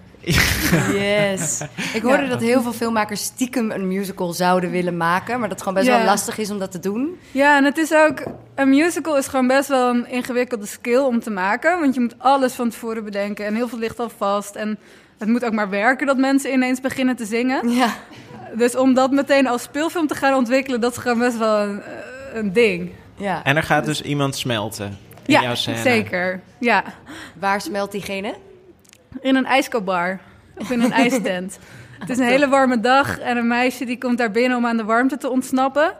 [0.93, 1.61] Yes.
[1.93, 2.29] Ik hoorde Ja.
[2.29, 5.87] dat heel veel filmmakers stiekem een musical zouden willen maken, maar dat het gewoon best
[5.87, 5.97] Ja.
[5.97, 7.17] wel lastig is om dat te doen.
[7.31, 8.23] Ja, en het is ook.
[8.55, 11.79] Een musical is gewoon best wel een ingewikkelde skill om te maken.
[11.79, 13.45] Want je moet alles van tevoren bedenken.
[13.45, 14.55] En heel veel ligt al vast.
[14.55, 14.77] En
[15.17, 17.69] het moet ook maar werken dat mensen ineens beginnen te zingen.
[17.69, 17.89] Ja.
[18.55, 21.81] Dus om dat meteen als speelfilm te gaan ontwikkelen, dat is gewoon best wel een,
[21.81, 21.87] eh,
[22.33, 22.89] een ding.
[23.15, 23.43] ja.
[23.43, 25.77] En er gaat dus iemand smelten in jouw ja, scène.
[25.77, 26.41] zeker.
[26.59, 26.83] Ja.
[27.39, 28.35] Waar smelt diegene?
[29.21, 30.19] In een ijskoopbar.
[30.57, 31.59] Of in een ijstent.
[31.99, 34.77] Het is een hele warme dag en een meisje die komt daar binnen om aan
[34.77, 35.93] de warmte te ontsnappen.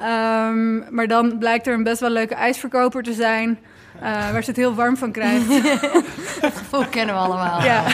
[0.00, 3.58] Ehm, maar dan blijkt er een best wel leuke ijsverkoper te zijn.
[4.00, 5.48] Eh, waar ze het heel warm van krijgt.
[6.40, 7.62] Dat gevoel kennen we allemaal.
[7.62, 7.84] Ja.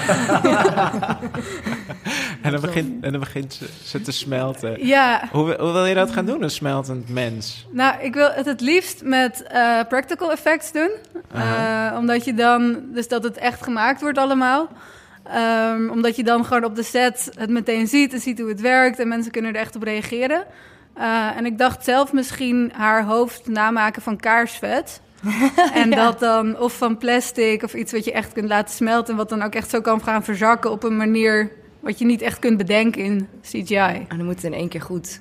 [2.43, 4.87] En dan begint, en dan begint ze, ze te smelten.
[4.87, 7.67] Ja, Hoe, hoe wil je dat gaan doen, een smeltend mens?
[7.71, 10.91] nou, ik wil het het liefst met eh, practical effects doen.
[11.33, 14.69] Eh, omdat je dan, dus dat het echt gemaakt wordt allemaal.
[15.25, 18.61] Ehm, omdat je dan gewoon op de set het meteen ziet en ziet hoe het
[18.61, 20.45] werkt en mensen kunnen er echt op reageren.
[20.95, 25.01] Eh, en ik dacht zelf misschien haar hoofd namaken van kaarsvet.
[25.75, 29.11] en dat dan of van plastic of iets wat je echt kunt laten smelten.
[29.11, 32.23] En wat dan ook echt zo kan gaan verzakken op een manier wat je niet
[32.23, 33.75] echt kunt bedenken in CGI.
[34.09, 35.21] En dan moet het in één keer goed.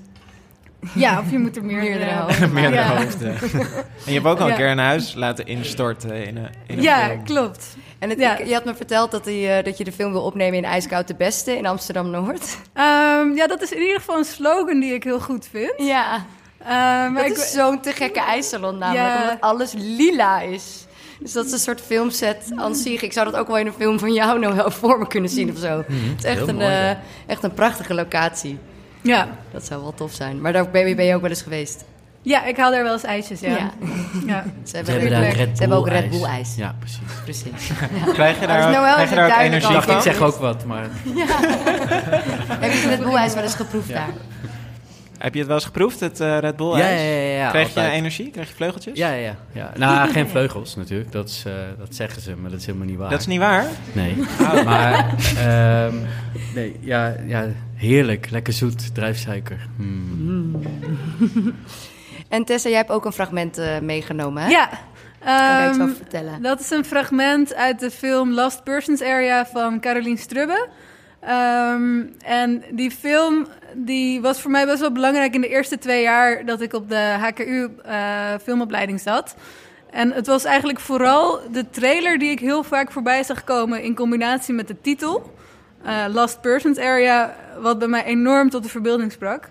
[0.96, 2.54] Ja, of je moet er meer Meerdere eh, hoofden.
[2.62, 2.96] Meerdere Ja.
[3.04, 3.36] hoofden.
[4.06, 4.56] En je hebt ook al een Ja.
[4.58, 7.24] keer een huis laten instorten in een, in een Ja, film.
[7.24, 7.76] klopt.
[8.00, 8.38] En het, Ja.
[8.38, 10.64] ik- je had me verteld dat, die, eh, dat je de film wil opnemen in
[10.66, 12.58] IJskoud de Beste in Amsterdam-Noord.
[12.74, 15.74] Ehm, ja, dat is in ieder geval een slogan die ik heel goed vind.
[15.78, 16.26] Ja,
[16.64, 19.22] Ehm, maar dat ik, is zo'n te gekke ijssalon namelijk, Ja.
[19.22, 20.86] omdat alles lila is.
[21.20, 23.02] Dus dat is een soort filmset aan zich.
[23.02, 25.30] Ik zou dat ook wel in een film van jou nou wel voor me kunnen
[25.30, 25.78] zien of zo.
[25.88, 27.00] Het is echt een, mooi, eh, ja.
[27.28, 28.60] echt een prachtige locatie.
[29.02, 29.28] ja.
[29.52, 30.42] Dat zou wel tof zijn.
[30.42, 31.84] Maar daar ben je, ben je ook wel eens geweest.
[32.22, 33.50] ja, ik haal daar wel eens ijsjes, ja.
[33.50, 33.72] Ja.
[34.26, 34.44] ja.
[34.44, 36.10] Ze Ze hebben, hebben daar Ze hebben ook Red ijs.
[36.20, 36.56] Bull ijs.
[36.56, 37.00] Ja, precies.
[37.24, 37.72] Precies.
[38.14, 39.96] Krijg je daar ook, nou krijg je daar ook energie van?
[39.96, 40.84] ik zeg ook wat, maar...
[42.62, 44.10] Heb je het Red Bull ijs wel eens geproefd daar?
[45.22, 47.02] Heb je het wel eens geproefd, het eh, Red Bull Ja, ijs?
[47.02, 47.38] ja, ja.
[47.38, 48.30] ja Krijg je energie?
[48.30, 48.98] Krijg je vleugeltjes?
[48.98, 49.72] Ja, ja, ja, ja.
[49.86, 51.12] Nou, geen vleugels natuurlijk.
[51.12, 53.10] Dat, is, eh, dat zeggen ze, maar dat is helemaal niet waar.
[53.10, 53.66] Dat is niet waar?
[53.92, 54.16] Nee.
[54.66, 55.96] Maar, ehm,
[56.56, 58.30] nee, ja, ja, heerlijk.
[58.30, 59.68] Lekker zoet, drijfsuiker.
[59.76, 60.62] Hmm.
[62.30, 64.50] En Tessa, jij hebt ook een fragment eh, meegenomen, hè?
[64.50, 64.70] Ja.
[65.20, 66.42] Kan je iets ehm, over vertellen?
[66.42, 70.68] dat is een fragment uit de film Last Persons Area van Caroline Strubbe.
[71.22, 76.02] Ehm, en die film die was voor mij best wel belangrijk in de eerste twee
[76.02, 79.36] jaar dat ik op de HKU eh, filmopleiding zat.
[79.90, 83.96] En het was eigenlijk vooral de trailer die ik heel vaak voorbij zag komen in
[83.96, 85.34] combinatie met de titel.
[85.86, 89.48] eh, Last Persons Area, wat bij mij enorm tot de verbeelding sprak.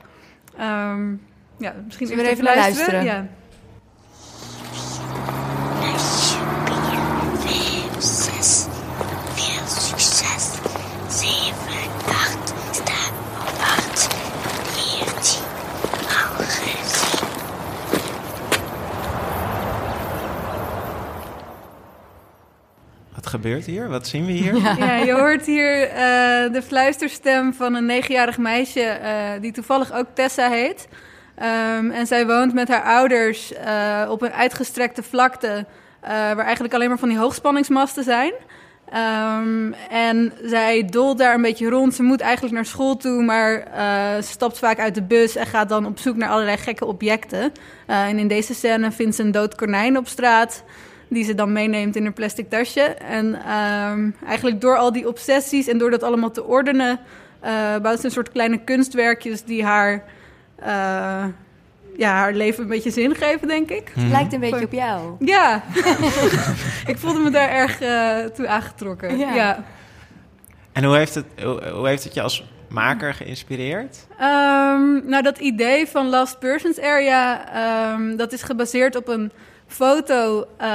[0.58, 1.10] Ehm,
[1.58, 3.04] ja, misschien er even naar luisteren?
[3.04, 3.26] Ja.
[7.98, 8.66] Zes,
[9.34, 10.50] veel succes.
[11.08, 13.00] Zeven, acht, sta
[13.40, 14.08] op acht.
[14.72, 15.42] Veertien,
[16.08, 17.18] al gezien.
[23.14, 23.88] Wat gebeurt hier?
[23.88, 24.56] Wat zien we hier?
[24.56, 30.06] Ja, je hoort hier eh, de fluisterstem van een negenjarig meisje eh, die toevallig ook
[30.14, 30.88] Tessa heet.
[31.34, 35.66] Ehm, en zij woont met haar ouders eh, op een uitgestrekte vlakte
[36.00, 38.32] eh, waar eigenlijk alleen maar van die hoogspanningsmasten zijn.
[38.90, 41.94] Ehm, en zij dolt daar een beetje rond.
[41.94, 45.46] Ze moet eigenlijk naar school toe, maar eh, ze stapt vaak uit de bus en
[45.46, 47.52] gaat dan op zoek naar allerlei gekke objecten.
[47.86, 50.64] Eh, en in deze scène vindt ze een dood konijn op straat
[51.10, 52.80] die ze dan meeneemt in een plastic tasje.
[52.80, 57.00] En ehm, eigenlijk door al die obsessies en door dat allemaal te ordenen,
[57.40, 60.04] eh, bouwt ze een soort kleine kunstwerkjes die haar,
[60.56, 61.24] eh,
[61.96, 63.92] ja, haar leven een beetje zin geven, denk ik.
[63.94, 65.16] Het lijkt een beetje op jou.
[65.18, 65.62] Ja,
[66.92, 69.18] ik voelde me daar erg eh, toe aangetrokken.
[69.18, 69.34] Ja.
[69.34, 69.64] Ja.
[70.72, 74.06] En hoe heeft, het, hoe, hoe heeft het je als maker geïnspireerd?
[74.18, 79.32] Ehm, nou, dat idee van Last Persons Area, ehm, dat is gebaseerd op een
[79.70, 80.68] foto eh,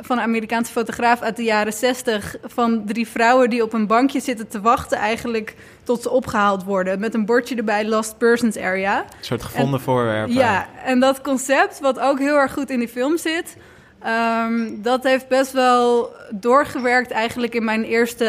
[0.00, 4.20] van een Amerikaanse fotograaf uit de jaren 60 van drie vrouwen die op een bankje
[4.20, 8.98] zitten te wachten eigenlijk tot ze opgehaald worden met een bordje erbij Last Persons Area.
[8.98, 10.34] Een soort gevonden voorwerpen.
[10.34, 13.56] Ja, en dat concept, wat ook heel erg goed in die film zit,
[14.02, 18.26] ehm, dat heeft best wel doorgewerkt eigenlijk in mijn eerste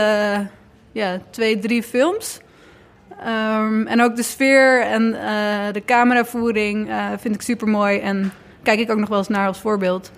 [0.92, 2.40] ja, twee, drie films.
[3.24, 8.32] Ehm, en ook de sfeer en eh, de cameravoering eh, vind ik super mooi en
[8.68, 10.12] kijk ik ook nog wel eens naar als voorbeeld.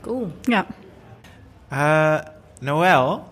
[0.00, 0.32] Cool.
[0.42, 0.66] Ja.
[1.68, 2.18] Eh,
[2.60, 3.26] Noël,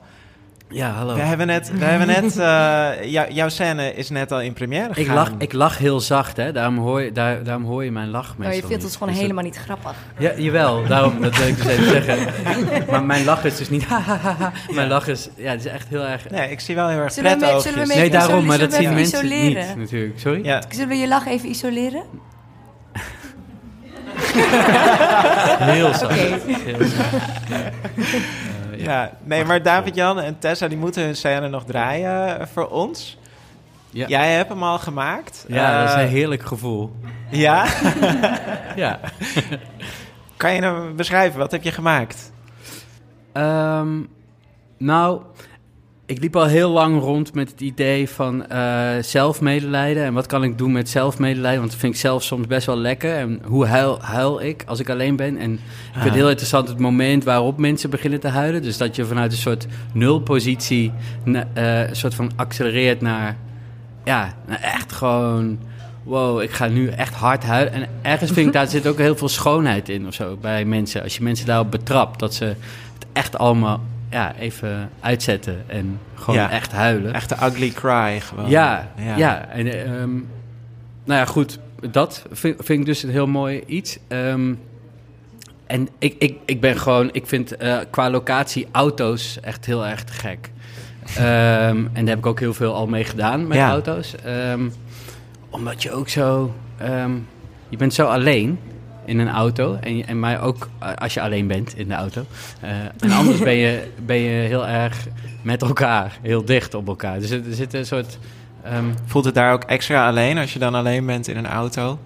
[0.68, 1.14] Ja, hallo.
[1.14, 4.88] we hebben net, we hebben net eh, jou- jouw scène is net al in première
[4.88, 5.14] Ik gegaan.
[5.14, 6.52] lach, ik lach heel zacht, hè.
[6.52, 9.14] Daarom hoor je, daar, daarom hoor je mijn lach Oh, meestal je vindt ons gewoon
[9.14, 9.94] helemaal niet grappig.
[10.18, 12.18] Ja, jawel, daarom, dat wil ik dus even zeggen.
[12.90, 13.86] Maar mijn lach is dus niet.
[14.74, 16.30] Mijn lach is, ja, het is echt heel erg...
[16.30, 18.70] Nee, ik zie wel heel erg Zullen we pret zullen we Nee, daarom, maar zullen
[18.70, 19.66] dat zien even mensen isoleren?
[19.68, 20.18] niet, natuurlijk.
[20.18, 20.44] Sorry?
[20.44, 22.02] Ja, Zullen we je lach even isoleren?
[25.72, 26.04] Heel zacht.
[26.04, 26.38] Oké.
[26.64, 27.12] Heel zacht.
[28.72, 32.68] Eh, ja, nee, maar David-Jan en Tessa die moeten hun scène nog draaien eh, voor
[32.68, 33.18] ons.
[33.90, 34.06] Ja.
[34.06, 35.44] Jij hebt hem al gemaakt.
[35.48, 36.96] Ja, dat is Eh, een heerlijk gevoel.
[37.30, 37.64] Ja?
[38.76, 39.00] Ja.
[40.36, 42.32] kan je nou beschrijven, wat heb je gemaakt?
[43.32, 43.88] Ehm,
[44.78, 45.20] nou,
[46.06, 50.04] ik liep al heel lang rond met het idee van eh, zelfmedelijden.
[50.04, 51.58] En wat kan ik doen met zelfmedelijden?
[51.58, 53.16] Want dat vind ik zelf soms best wel lekker.
[53.16, 55.36] En hoe huil, huil ik als ik alleen ben?
[55.38, 55.60] En ik
[55.92, 56.14] vind het Ah.
[56.18, 58.62] heel interessant het moment waarop mensen beginnen te huilen.
[58.62, 60.92] Dus dat je vanuit een soort nulpositie
[61.24, 63.36] eh, een soort van accelereert naar...
[64.04, 65.58] Ja, naar echt gewoon...
[66.02, 67.72] Wow, ik ga nu echt hard huilen.
[67.72, 71.02] En ergens vind ik daar zit ook heel veel schoonheid in of zo bij mensen.
[71.02, 73.80] Als je mensen daarop betrapt, dat ze het echt allemaal
[74.16, 76.50] ja, even uitzetten en gewoon Ja.
[76.50, 77.12] echt huilen.
[77.14, 78.48] Echt de ugly cry gewoon.
[78.50, 79.48] Ja, ja.
[79.48, 80.10] En, eh, ehm,
[81.04, 81.58] nou ja, goed.
[81.90, 83.98] Dat vind, vind ik dus een heel mooi iets.
[84.08, 84.54] Ehm,
[85.66, 87.08] en ik, ik, ik ben gewoon...
[87.12, 90.50] Ik vind eh, qua locatie auto's echt heel erg gek.
[91.16, 91.24] Ehm,
[91.92, 93.70] en daar heb ik ook heel veel al mee gedaan met Ja.
[93.70, 94.14] auto's.
[95.50, 96.54] Omdat je ook zo...
[97.68, 98.58] je bent zo alleen
[99.06, 99.74] in een auto.
[99.80, 102.24] En, en maar ook eh, als je alleen bent in de auto.
[102.60, 105.06] Eh, en anders ben je, ben je heel erg
[105.42, 106.18] met elkaar.
[106.22, 107.20] Heel dicht op elkaar.
[107.20, 108.18] Dus er, er zit een soort...
[108.62, 111.98] ehm, Voelt het daar ook extra alleen als je dan alleen bent in een auto?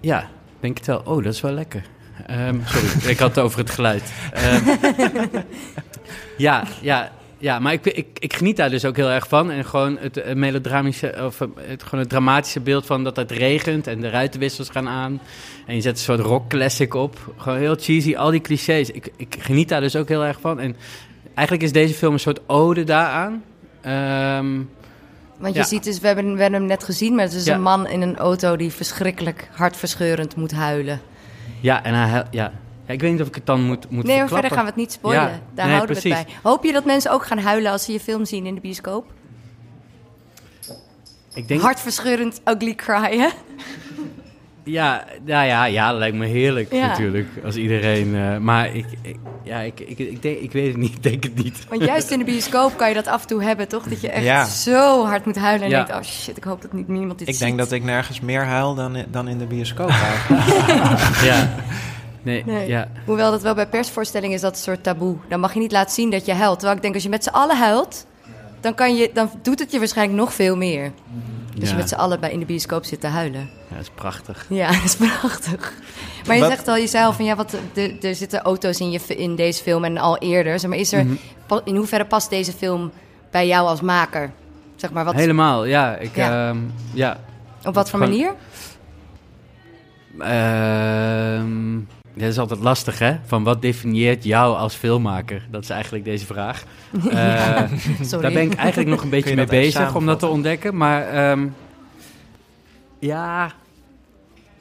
[0.00, 0.28] ja,
[0.60, 1.02] denk het wel.
[1.04, 1.82] Oh, dat is wel lekker.
[2.26, 4.12] Ehm, sorry, ik had het over het geluid.
[4.32, 4.62] Ehm,
[6.36, 9.50] ja, ja, ja, maar ik, ik, ik geniet daar dus ook heel erg van.
[9.50, 13.30] En gewoon het eh, melodramische, of eh, het, gewoon het dramatische beeld van dat het
[13.30, 15.20] regent en de ruitenwissels gaan aan.
[15.66, 17.32] En je zet een soort rock classic op.
[17.36, 18.90] Gewoon heel cheesy, al die clichés.
[18.90, 20.60] Ik, ik geniet daar dus ook heel erg van.
[20.60, 20.76] En
[21.34, 23.42] eigenlijk is deze film een soort ode daaraan.
[23.80, 24.60] Ehm,
[25.38, 25.66] Want je Ja.
[25.66, 27.54] ziet dus, we hebben, we hebben hem net gezien, maar het is Ja.
[27.54, 31.00] een man in een auto die verschrikkelijk hartverscheurend moet huilen.
[31.60, 32.52] ja, en hij, ja.
[32.86, 34.76] Ja, ik weet niet of ik het dan moet, moet Nee, verder gaan we het
[34.76, 35.22] niet spoilen.
[35.22, 36.34] Ja, Daar nee, houden we het bij.
[36.42, 39.04] Hoop je dat mensen ook gaan huilen als ze je film zien in de bioscoop?
[41.34, 43.28] Ik denk, Hartverscheurend ugly cry, hè?
[44.66, 46.86] Ja, nou ja, ja, dat lijkt me heerlijk Ja.
[46.86, 47.28] natuurlijk.
[47.44, 48.14] Als iedereen.
[48.14, 50.94] eh, maar ik, ik, ja, ik, ik, ik, denk, ik weet het niet.
[50.96, 51.66] Ik denk het niet.
[51.68, 53.82] Want juist in de bioscoop kan je dat af en toe hebben, toch?
[53.88, 54.44] Dat je echt Ja.
[54.44, 55.84] zo hard moet huilen en Ja.
[55.84, 56.06] denkt...
[56.06, 57.42] oh shit, ik hoop dat niet niemand dit Ik ziet.
[57.42, 60.44] denk dat ik nergens meer huil dan, dan in de bioscoop eigenlijk.
[61.30, 61.54] ja.
[62.24, 62.68] Nee, Nee.
[62.68, 62.88] ja.
[63.06, 65.16] Hoewel dat wel bij persvoorstellingen is dat een soort taboe.
[65.28, 66.54] Dan mag je niet laten zien dat je huilt.
[66.54, 68.06] Terwijl ik denk, als je met z'n allen huilt...
[68.60, 70.92] Dan, kan je, dan doet het je waarschijnlijk nog veel meer.
[71.54, 73.40] Dus je met z'n allen bij in de bioscoop zit te huilen.
[73.68, 74.46] Ja, dat is prachtig.
[74.48, 75.72] Ja, dat is prachtig.
[76.26, 79.00] Maar je Wat- zegt al jezelf van ja, wat, de, er zitten auto's in, je,
[79.06, 80.58] in deze film en al eerder.
[80.60, 81.58] Zeg maar is er, Mhm.
[81.64, 82.90] in hoeverre past deze film
[83.30, 84.30] bij jou als maker?
[84.76, 85.96] Zeg maar, wat, Helemaal, ja.
[85.96, 86.48] Ik, Ja.
[86.48, 86.54] ja.
[86.92, 87.18] ja.
[87.64, 88.34] op wat voor gewoon- manier?
[90.18, 91.78] Ehm,
[92.14, 93.16] dat is altijd lastig, hè?
[93.26, 95.46] Van wat definieert jou als filmmaker?
[95.50, 96.64] Dat is eigenlijk deze vraag.
[97.10, 97.62] Eh,
[98.00, 98.22] Sorry.
[98.22, 100.76] Daar ben ik eigenlijk nog een beetje je mee bezig om dat te ontdekken.
[100.76, 101.46] Maar ehm,
[102.98, 103.52] ja,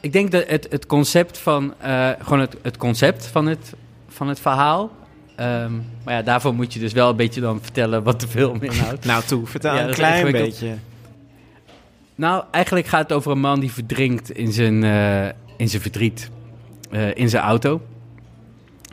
[0.01, 3.73] ik denk dat het, het concept van eh, gewoon het, het concept van het,
[4.07, 4.91] van het verhaal.
[5.35, 5.71] ehm,
[6.03, 9.05] maar ja, daarvoor moet je dus wel een beetje dan vertellen wat de film inhoudt.
[9.11, 10.75] nou toe, vertel Ja, een klein beetje.
[12.15, 15.25] nou, eigenlijk gaat het over een man die verdrinkt in zijn, eh,
[15.57, 16.29] in zijn verdriet.
[16.93, 17.81] Eh, in zijn auto.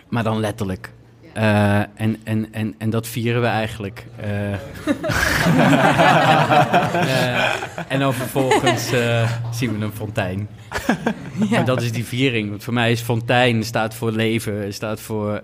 [0.09, 0.93] Maar dan letterlijk.
[1.33, 4.07] Eh, en, en, en, en dat vieren we eigenlijk.
[4.17, 4.53] Eh,
[7.93, 8.89] en dan vervolgens
[9.51, 10.49] zien we een fontein.
[11.51, 12.49] En dat is die viering.
[12.51, 15.41] Want voor mij is fontein staat voor leven, staat voor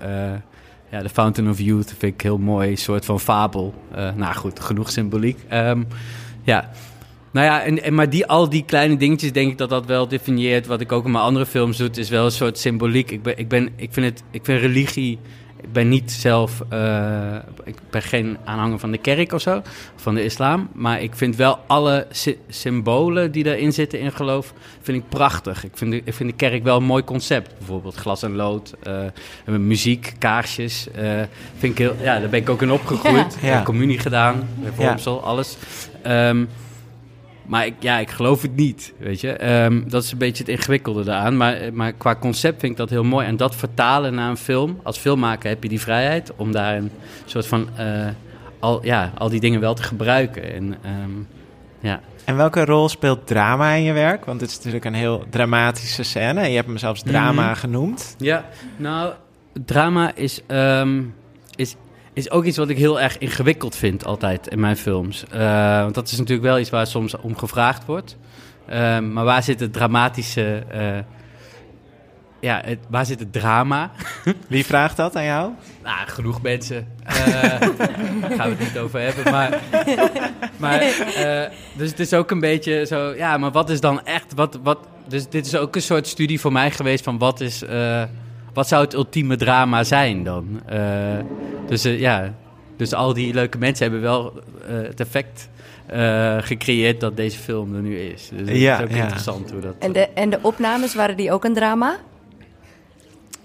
[0.91, 1.95] ja, de Fountain of Youth.
[1.99, 3.75] Vind ik heel mooi, een soort van fabel.
[4.15, 5.39] Nou goed, genoeg symboliek.
[5.49, 5.83] Ehm,
[6.43, 6.71] ja.
[7.37, 10.09] Nou ja, en, en, maar die, al die kleine dingetjes, denk ik dat dat wel
[10.09, 10.67] definieert.
[10.67, 13.11] Wat ik ook in mijn andere films doe, is wel een soort symboliek.
[13.11, 15.19] Ik, ben, ik, ben, ik, vind, het, ik vind religie.
[15.63, 16.63] Ik ben niet zelf.
[16.69, 19.63] eh, ik ben geen aanhanger van de kerk of zo,
[19.97, 20.69] van de islam.
[20.73, 24.53] Maar ik vind wel alle sy- symbolen die daarin zitten in geloof.
[24.81, 25.65] vind ik prachtig.
[25.65, 27.55] Ik vind, de, ik vind de kerk wel een mooi concept.
[27.59, 29.03] Bijvoorbeeld glas en lood, eh,
[29.57, 30.87] muziek, kaarsjes.
[30.95, 31.21] eh,
[31.59, 33.37] vind ik heel, ja, daar ben ik ook in opgegroeid.
[33.43, 33.49] Ja.
[33.49, 33.63] Ja.
[33.63, 35.57] Communie gedaan, bij Vormsel, alles.
[36.03, 36.45] Ehm,
[37.47, 39.33] maar ik, ja, ik geloof het niet, weet je.
[39.33, 41.37] Ehm, dat is een beetje het ingewikkelde daaraan.
[41.37, 43.27] Maar, maar qua concept vind ik dat heel mooi.
[43.27, 44.81] En dat vertalen naar een film.
[44.83, 46.91] Als filmmaker heb je die vrijheid om daar een
[47.25, 47.69] soort van...
[47.77, 48.07] eh,
[48.61, 50.55] al, ja, al die dingen wel te gebruiken.
[50.55, 51.11] En, ehm,
[51.81, 52.01] ja.
[52.25, 54.25] En welke rol speelt drama in je werk?
[54.25, 56.41] Want het is natuurlijk een heel dramatische scène.
[56.41, 57.55] En je hebt hem zelfs drama Mhm.
[57.55, 58.15] genoemd.
[58.19, 58.45] Ja,
[58.77, 59.13] nou,
[59.65, 61.03] drama is, ehm,
[61.55, 61.75] is,
[62.17, 65.25] is ook iets wat ik heel erg ingewikkeld vind altijd in mijn films.
[65.31, 68.17] Eh, want dat is natuurlijk wel iets waar soms om gevraagd wordt.
[68.67, 70.65] Ehm, maar waar zit het dramatische...
[70.69, 70.99] eh,
[72.41, 73.91] ja, het, waar zit het drama?
[74.49, 75.51] Wie vraagt dat aan jou?
[75.83, 76.89] Nou, genoeg mensen.
[77.03, 77.17] Eh
[78.37, 79.33] gaan we het niet over hebben.
[79.33, 79.61] Maar,
[80.57, 80.79] maar
[81.77, 83.15] dus het is ook een beetje zo.
[83.15, 84.35] Ja, maar wat is dan echt?
[84.35, 87.63] Wat, wat, dus dit is ook een soort studie voor mij geweest van wat is.
[88.57, 90.61] Wat zou het ultieme drama zijn dan?
[90.67, 90.79] Eh,
[91.67, 92.35] dus eh, ja,
[92.77, 94.33] Dus al die leuke mensen hebben wel
[94.69, 95.49] eh, het effect
[95.87, 98.29] eh, gecreëerd dat deze film er nu is.
[98.29, 99.03] Dus het Ja, is ook ja.
[99.03, 99.75] interessant hoe dat...
[99.79, 101.97] En de, en de opnames, waren die ook een drama?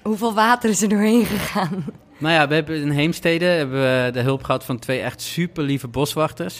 [0.01, 1.85] Hoeveel water is er doorheen gegaan?
[2.21, 5.63] Nou ja, we hebben in Heemstede hebben we de hulp gehad van twee echt super
[5.63, 6.59] lieve boswachters.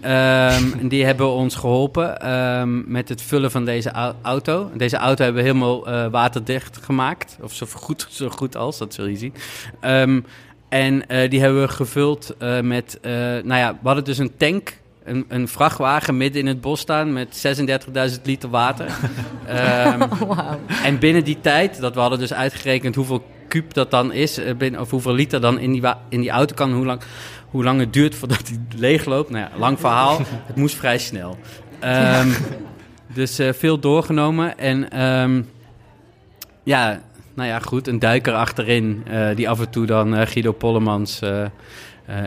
[0.00, 4.70] Ehm, die hebben ons geholpen ehm, met het vullen van deze au- auto.
[4.76, 7.36] Deze auto hebben we helemaal eh, waterdicht gemaakt.
[7.40, 9.34] Of zo goed, zo goed als, dat zul je zien.
[9.80, 10.20] Ehm,
[10.68, 12.98] en eh, die hebben we gevuld eh, met...
[13.02, 14.78] nou ja, we hadden dus een tank...
[15.04, 17.56] Een, een vrachtwagen midden in het bos staan met
[18.16, 18.86] 36.000 liter water.
[19.46, 20.60] Ehm, Wauw.
[20.84, 24.80] en binnen die tijd, dat we hadden dus uitgerekend hoeveel kuub dat dan is, eh,
[24.80, 27.00] of hoeveel liter dan in die, in die auto kan, hoe lang,
[27.50, 29.30] hoe lang het duurt voordat hij leegloopt.
[29.30, 30.18] Nou ja, lang verhaal.
[30.50, 31.38] het moest vrij snel.
[31.80, 32.28] Ehm,
[33.14, 34.58] dus eh, veel doorgenomen.
[34.58, 35.42] En ehm,
[36.64, 37.00] ja,
[37.34, 41.20] nou ja, goed, een duiker achterin, eh, die af en toe dan Guido Pollemans.
[41.20, 41.50] eh, eh,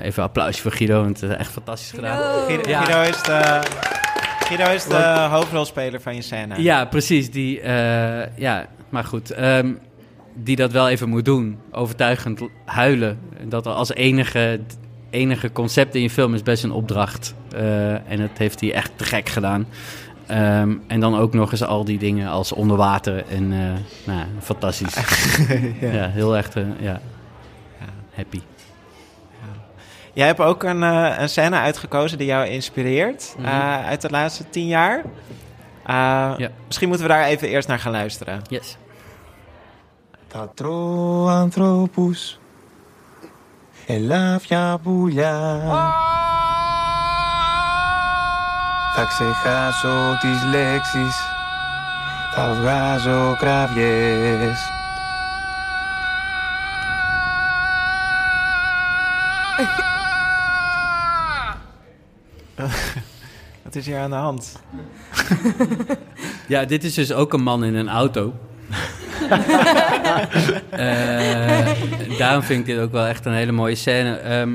[0.04, 2.46] even applausje voor Guido, want het is echt fantastisch gedaan.
[2.48, 2.84] Guido, Ja.
[2.84, 3.60] Guido is de,
[4.40, 6.62] Guido is de hoofdrolspeler van je scène.
[6.62, 7.32] Ja, precies.
[7.32, 9.32] Die, eh, ja, maar goed.
[9.32, 9.72] ehm,
[10.36, 11.58] die dat wel even moet doen.
[11.72, 13.20] Overtuigend huilen.
[13.46, 14.60] Dat als enige,
[15.10, 17.34] enige concept in je film is best een opdracht.
[17.56, 19.68] Eh, en dat heeft hij echt te gek gedaan.
[20.28, 23.24] Ehm, en dan ook nog eens al die dingen als onder water.
[23.30, 23.58] En eh,
[24.06, 24.96] nou, ja, fantastisch.
[25.80, 26.10] ja.
[26.10, 27.02] heel echt, eh, ja.
[28.16, 28.40] Happy.
[30.14, 33.48] Jij hebt ook een, eh, een scène uitgekozen die jou inspireert Mhm.
[33.86, 35.04] uit de laatste tien jaar.
[35.88, 36.50] Ja.
[36.66, 38.42] Misschien moeten we daar even eerst naar gaan luisteren.
[38.50, 38.78] Yes.
[40.33, 42.39] Tatro anthropus
[43.87, 45.61] Ελάφια πουλιά
[48.95, 51.17] Θα ξεχάσω τις λέξεις
[52.35, 54.59] Θα βγάζω κραυγές
[63.65, 64.63] Wat is hier aan de hand?
[66.49, 68.35] Ja, dit is dus ook een man in een auto.
[70.70, 71.68] Eh,
[72.18, 74.16] daarom vind ik dit ook wel echt een hele mooie scène.
[74.16, 74.50] Ehm,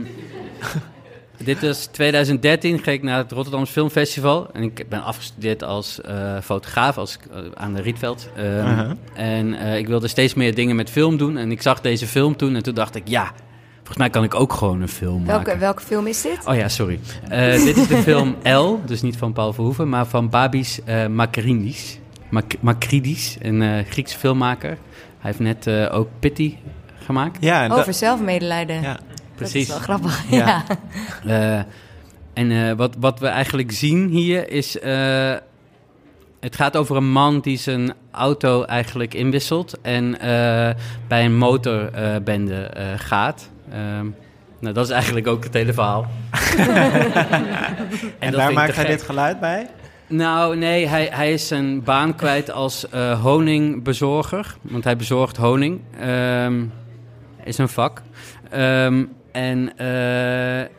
[1.44, 4.48] dit was 2013, ging ik naar het Rotterdamse Filmfestival.
[4.52, 8.28] En ik ben afgestudeerd als eh, fotograaf als, eh, aan de Rietveld.
[8.36, 8.90] Ehm, Uh-huh.
[9.14, 11.36] En eh, ik wilde steeds meer dingen met film doen.
[11.36, 13.32] En ik zag deze film toen en toen dacht ik, ja,
[13.76, 15.44] volgens mij kan ik ook gewoon een film maken.
[15.44, 16.46] Welke, welke film is dit?
[16.46, 17.00] Oh ja, sorry.
[17.28, 21.06] Eh, dit is de film L, dus niet van Paul Verhoeven, maar van Babis eh
[21.06, 21.98] Makridis.
[22.30, 24.68] Mak- Makridis, een eh, Griekse filmmaker.
[24.68, 24.76] Hij
[25.20, 26.54] heeft net eh, ook Pitty
[27.04, 27.36] gemaakt.
[27.40, 28.82] Ja, en dat- Over zelfmedelijden.
[28.82, 28.98] ja.
[29.34, 29.68] Precies.
[29.68, 30.24] Dat is wel grappig.
[30.30, 30.46] Ja.
[30.46, 30.64] Ja.
[31.56, 31.62] Eh,
[32.32, 34.78] en eh, wat, wat we eigenlijk zien hier is...
[34.78, 35.34] eh,
[36.40, 39.80] het gaat over een man die zijn auto eigenlijk inwisselt...
[39.82, 40.74] en eh,
[41.08, 43.48] bij een motorbende eh, gaat.
[43.72, 44.06] Ehm,
[44.60, 46.06] nou, dat is eigenlijk ook het hele verhaal.
[48.18, 49.68] En, dat daar maakt hij dit geluid bij?
[50.08, 54.56] Nou, nee, hij, hij is zijn baan kwijt als eh, honingbezorger.
[54.62, 55.80] Want hij bezorgt honing.
[56.00, 56.64] Ehm,
[57.44, 58.02] is een vak.
[58.50, 59.86] Ehm, en eh,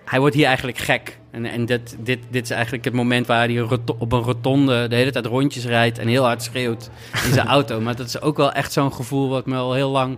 [0.05, 1.17] hij wordt hier eigenlijk gek.
[1.31, 3.61] En, en dit, dit, dit is eigenlijk het moment waar hij
[3.99, 6.89] op een rotonde de hele tijd rondjes rijdt en heel hard schreeuwt
[7.25, 7.81] in zijn auto.
[7.81, 10.17] Maar dat is ook wel echt zo'n gevoel wat me al heel lang.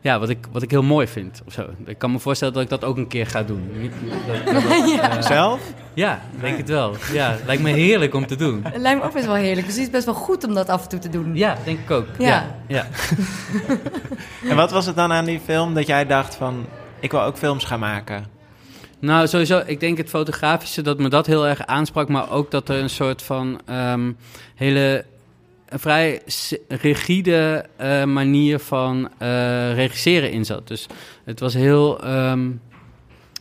[0.00, 1.42] Ja, wat ik, wat ik heel mooi vind.
[1.46, 1.66] Of zo.
[1.86, 3.70] Ik kan me voorstellen dat ik dat ook een keer ga doen.
[3.80, 3.92] Niet-
[4.26, 4.62] dat- dat-
[5.02, 5.60] dat, eh, Zelf?
[5.94, 6.96] Ja, ik denk het wel.
[7.12, 8.60] Ja, lijkt me heerlijk om te doen.
[8.64, 9.66] Het lijkt me ook best wel heerlijk.
[9.66, 11.36] Dus het is best wel goed om dat af en toe te doen.
[11.36, 12.06] Ja, denk ik ook.
[12.18, 12.56] Ja.
[12.66, 12.66] Ja.
[12.66, 12.86] ja.
[14.50, 16.66] En wat was het dan aan die film dat jij dacht van...
[17.00, 18.26] ik wil ook films gaan maken?
[18.98, 22.68] Nou, sowieso, ik denk het fotografische dat me dat heel erg aansprak, maar ook dat
[22.68, 24.12] er een soort van ehm,
[24.54, 25.04] hele
[25.72, 26.22] een vrij
[26.68, 30.68] rigide eh, manier van eh, regisseren in zat.
[30.68, 30.86] Dus
[31.24, 32.50] het was heel, ehm,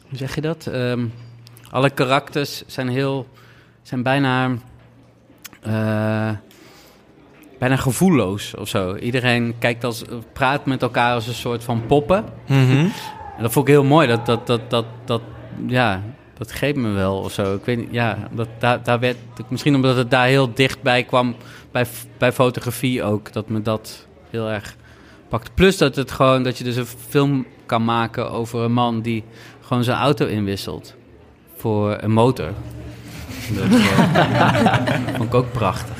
[0.10, 0.68] hoe zeg je dat?
[0.68, 1.06] Ehm,
[1.72, 3.28] alle karakters zijn heel,
[3.82, 4.52] zijn bijna,
[5.62, 6.30] eh,
[7.60, 8.96] bijna gevoelloos of zo.
[8.96, 10.04] Iedereen kijkt als,
[10.34, 12.26] praat met elkaar als een soort van poppen.
[13.38, 14.08] En dat vond ik heel mooi.
[14.08, 15.22] Dat, dat, dat, dat, dat,
[15.68, 16.04] ja,
[16.38, 17.56] dat greep me wel of zo.
[17.56, 21.36] Ik weet niet, ja, dat, daar, daar werd, misschien omdat het daar heel dichtbij kwam,
[21.72, 21.86] bij,
[22.18, 24.76] bij fotografie ook, dat me dat heel erg
[25.30, 25.54] pakt.
[25.54, 29.24] Plus dat, het gewoon, dat je dus een film kan maken over een man die
[29.62, 30.96] gewoon zijn auto inwisselt
[31.62, 32.50] voor een motor.
[33.50, 34.74] Dat eh,
[35.18, 35.96] vond ik ook prachtig.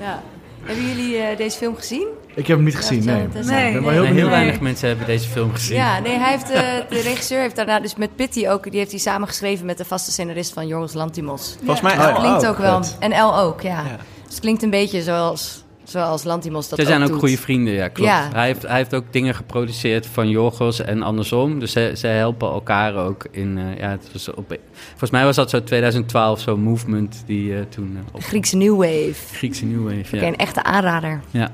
[0.00, 0.22] Ja.
[0.64, 2.06] Hebben jullie eh, deze film gezien?
[2.34, 3.26] Ik heb hem niet gezien, nee.
[3.34, 3.80] is- Nee.
[3.80, 5.76] Nee, heel weinig mensen hebben deze film gezien.
[5.76, 8.90] Ja, nee, hij heeft, eh, de regisseur heeft daarna dus met Pitty ook, die heeft
[8.90, 11.56] hij samengeschreven met de vaste scenarist van Jorgos Lantimos.
[11.58, 12.08] Volgens mij Ja.
[12.08, 12.80] Oh, Klinkt ook wel.
[12.98, 13.68] En El ook, ja.
[13.82, 13.96] Ja.
[14.24, 17.18] Dus het klinkt een beetje zoals Zoals Lantimos dat Ze zijn ook doet.
[17.18, 18.10] goede vrienden, ja, klopt.
[18.10, 18.28] Ja.
[18.32, 21.58] Hij, heeft, hij heeft ook dingen geproduceerd van Jorgos en andersom.
[21.60, 23.58] Dus ze, ze helpen elkaar ook in...
[23.58, 24.58] eh, ja, het was op,
[24.88, 27.96] volgens mij was dat zo 2012, zo'n movement die eh, toen...
[28.06, 29.14] eh, op Griekse New Wave.
[29.32, 30.22] Griekse New Wave, ja.
[30.22, 31.20] een echte aanrader.
[31.30, 31.50] ja.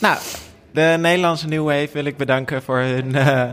[0.00, 0.18] Nou,
[0.72, 3.14] de Nederlandse New Wave wil ik bedanken voor hun...
[3.14, 3.52] eh, eh,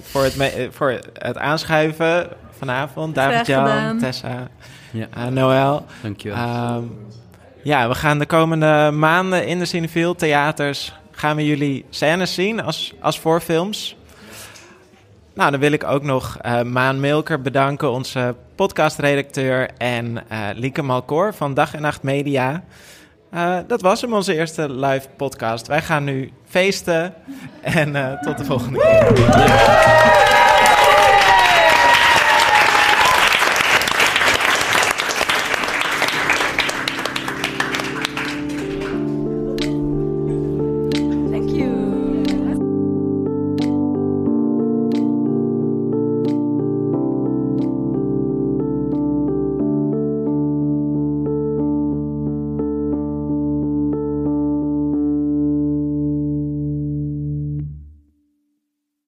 [0.00, 3.14] voor, het me- voor het aanschuiven vanavond.
[3.14, 3.98] David-Jan, gedaan.
[3.98, 4.48] Tessa,
[4.90, 5.28] Ja.
[5.30, 5.84] Noël.
[6.02, 6.36] Dankjewel.
[6.38, 6.82] Ehm,
[7.62, 10.92] ja, we gaan de komende maanden in de Cineville theaters...
[11.10, 13.96] gaan we jullie scènes zien als, als voorfilms.
[15.34, 19.70] Nou, dan wil ik ook nog eh, Maan Milker bedanken, onze podcastredacteur...
[19.78, 22.64] en eh, Lieke Malkoor van Dag en Nacht Media.
[23.30, 25.66] Eh, dat was hem, onze eerste live podcast.
[25.66, 27.14] Wij gaan nu feesten
[27.62, 30.19] en tot de volgende keer.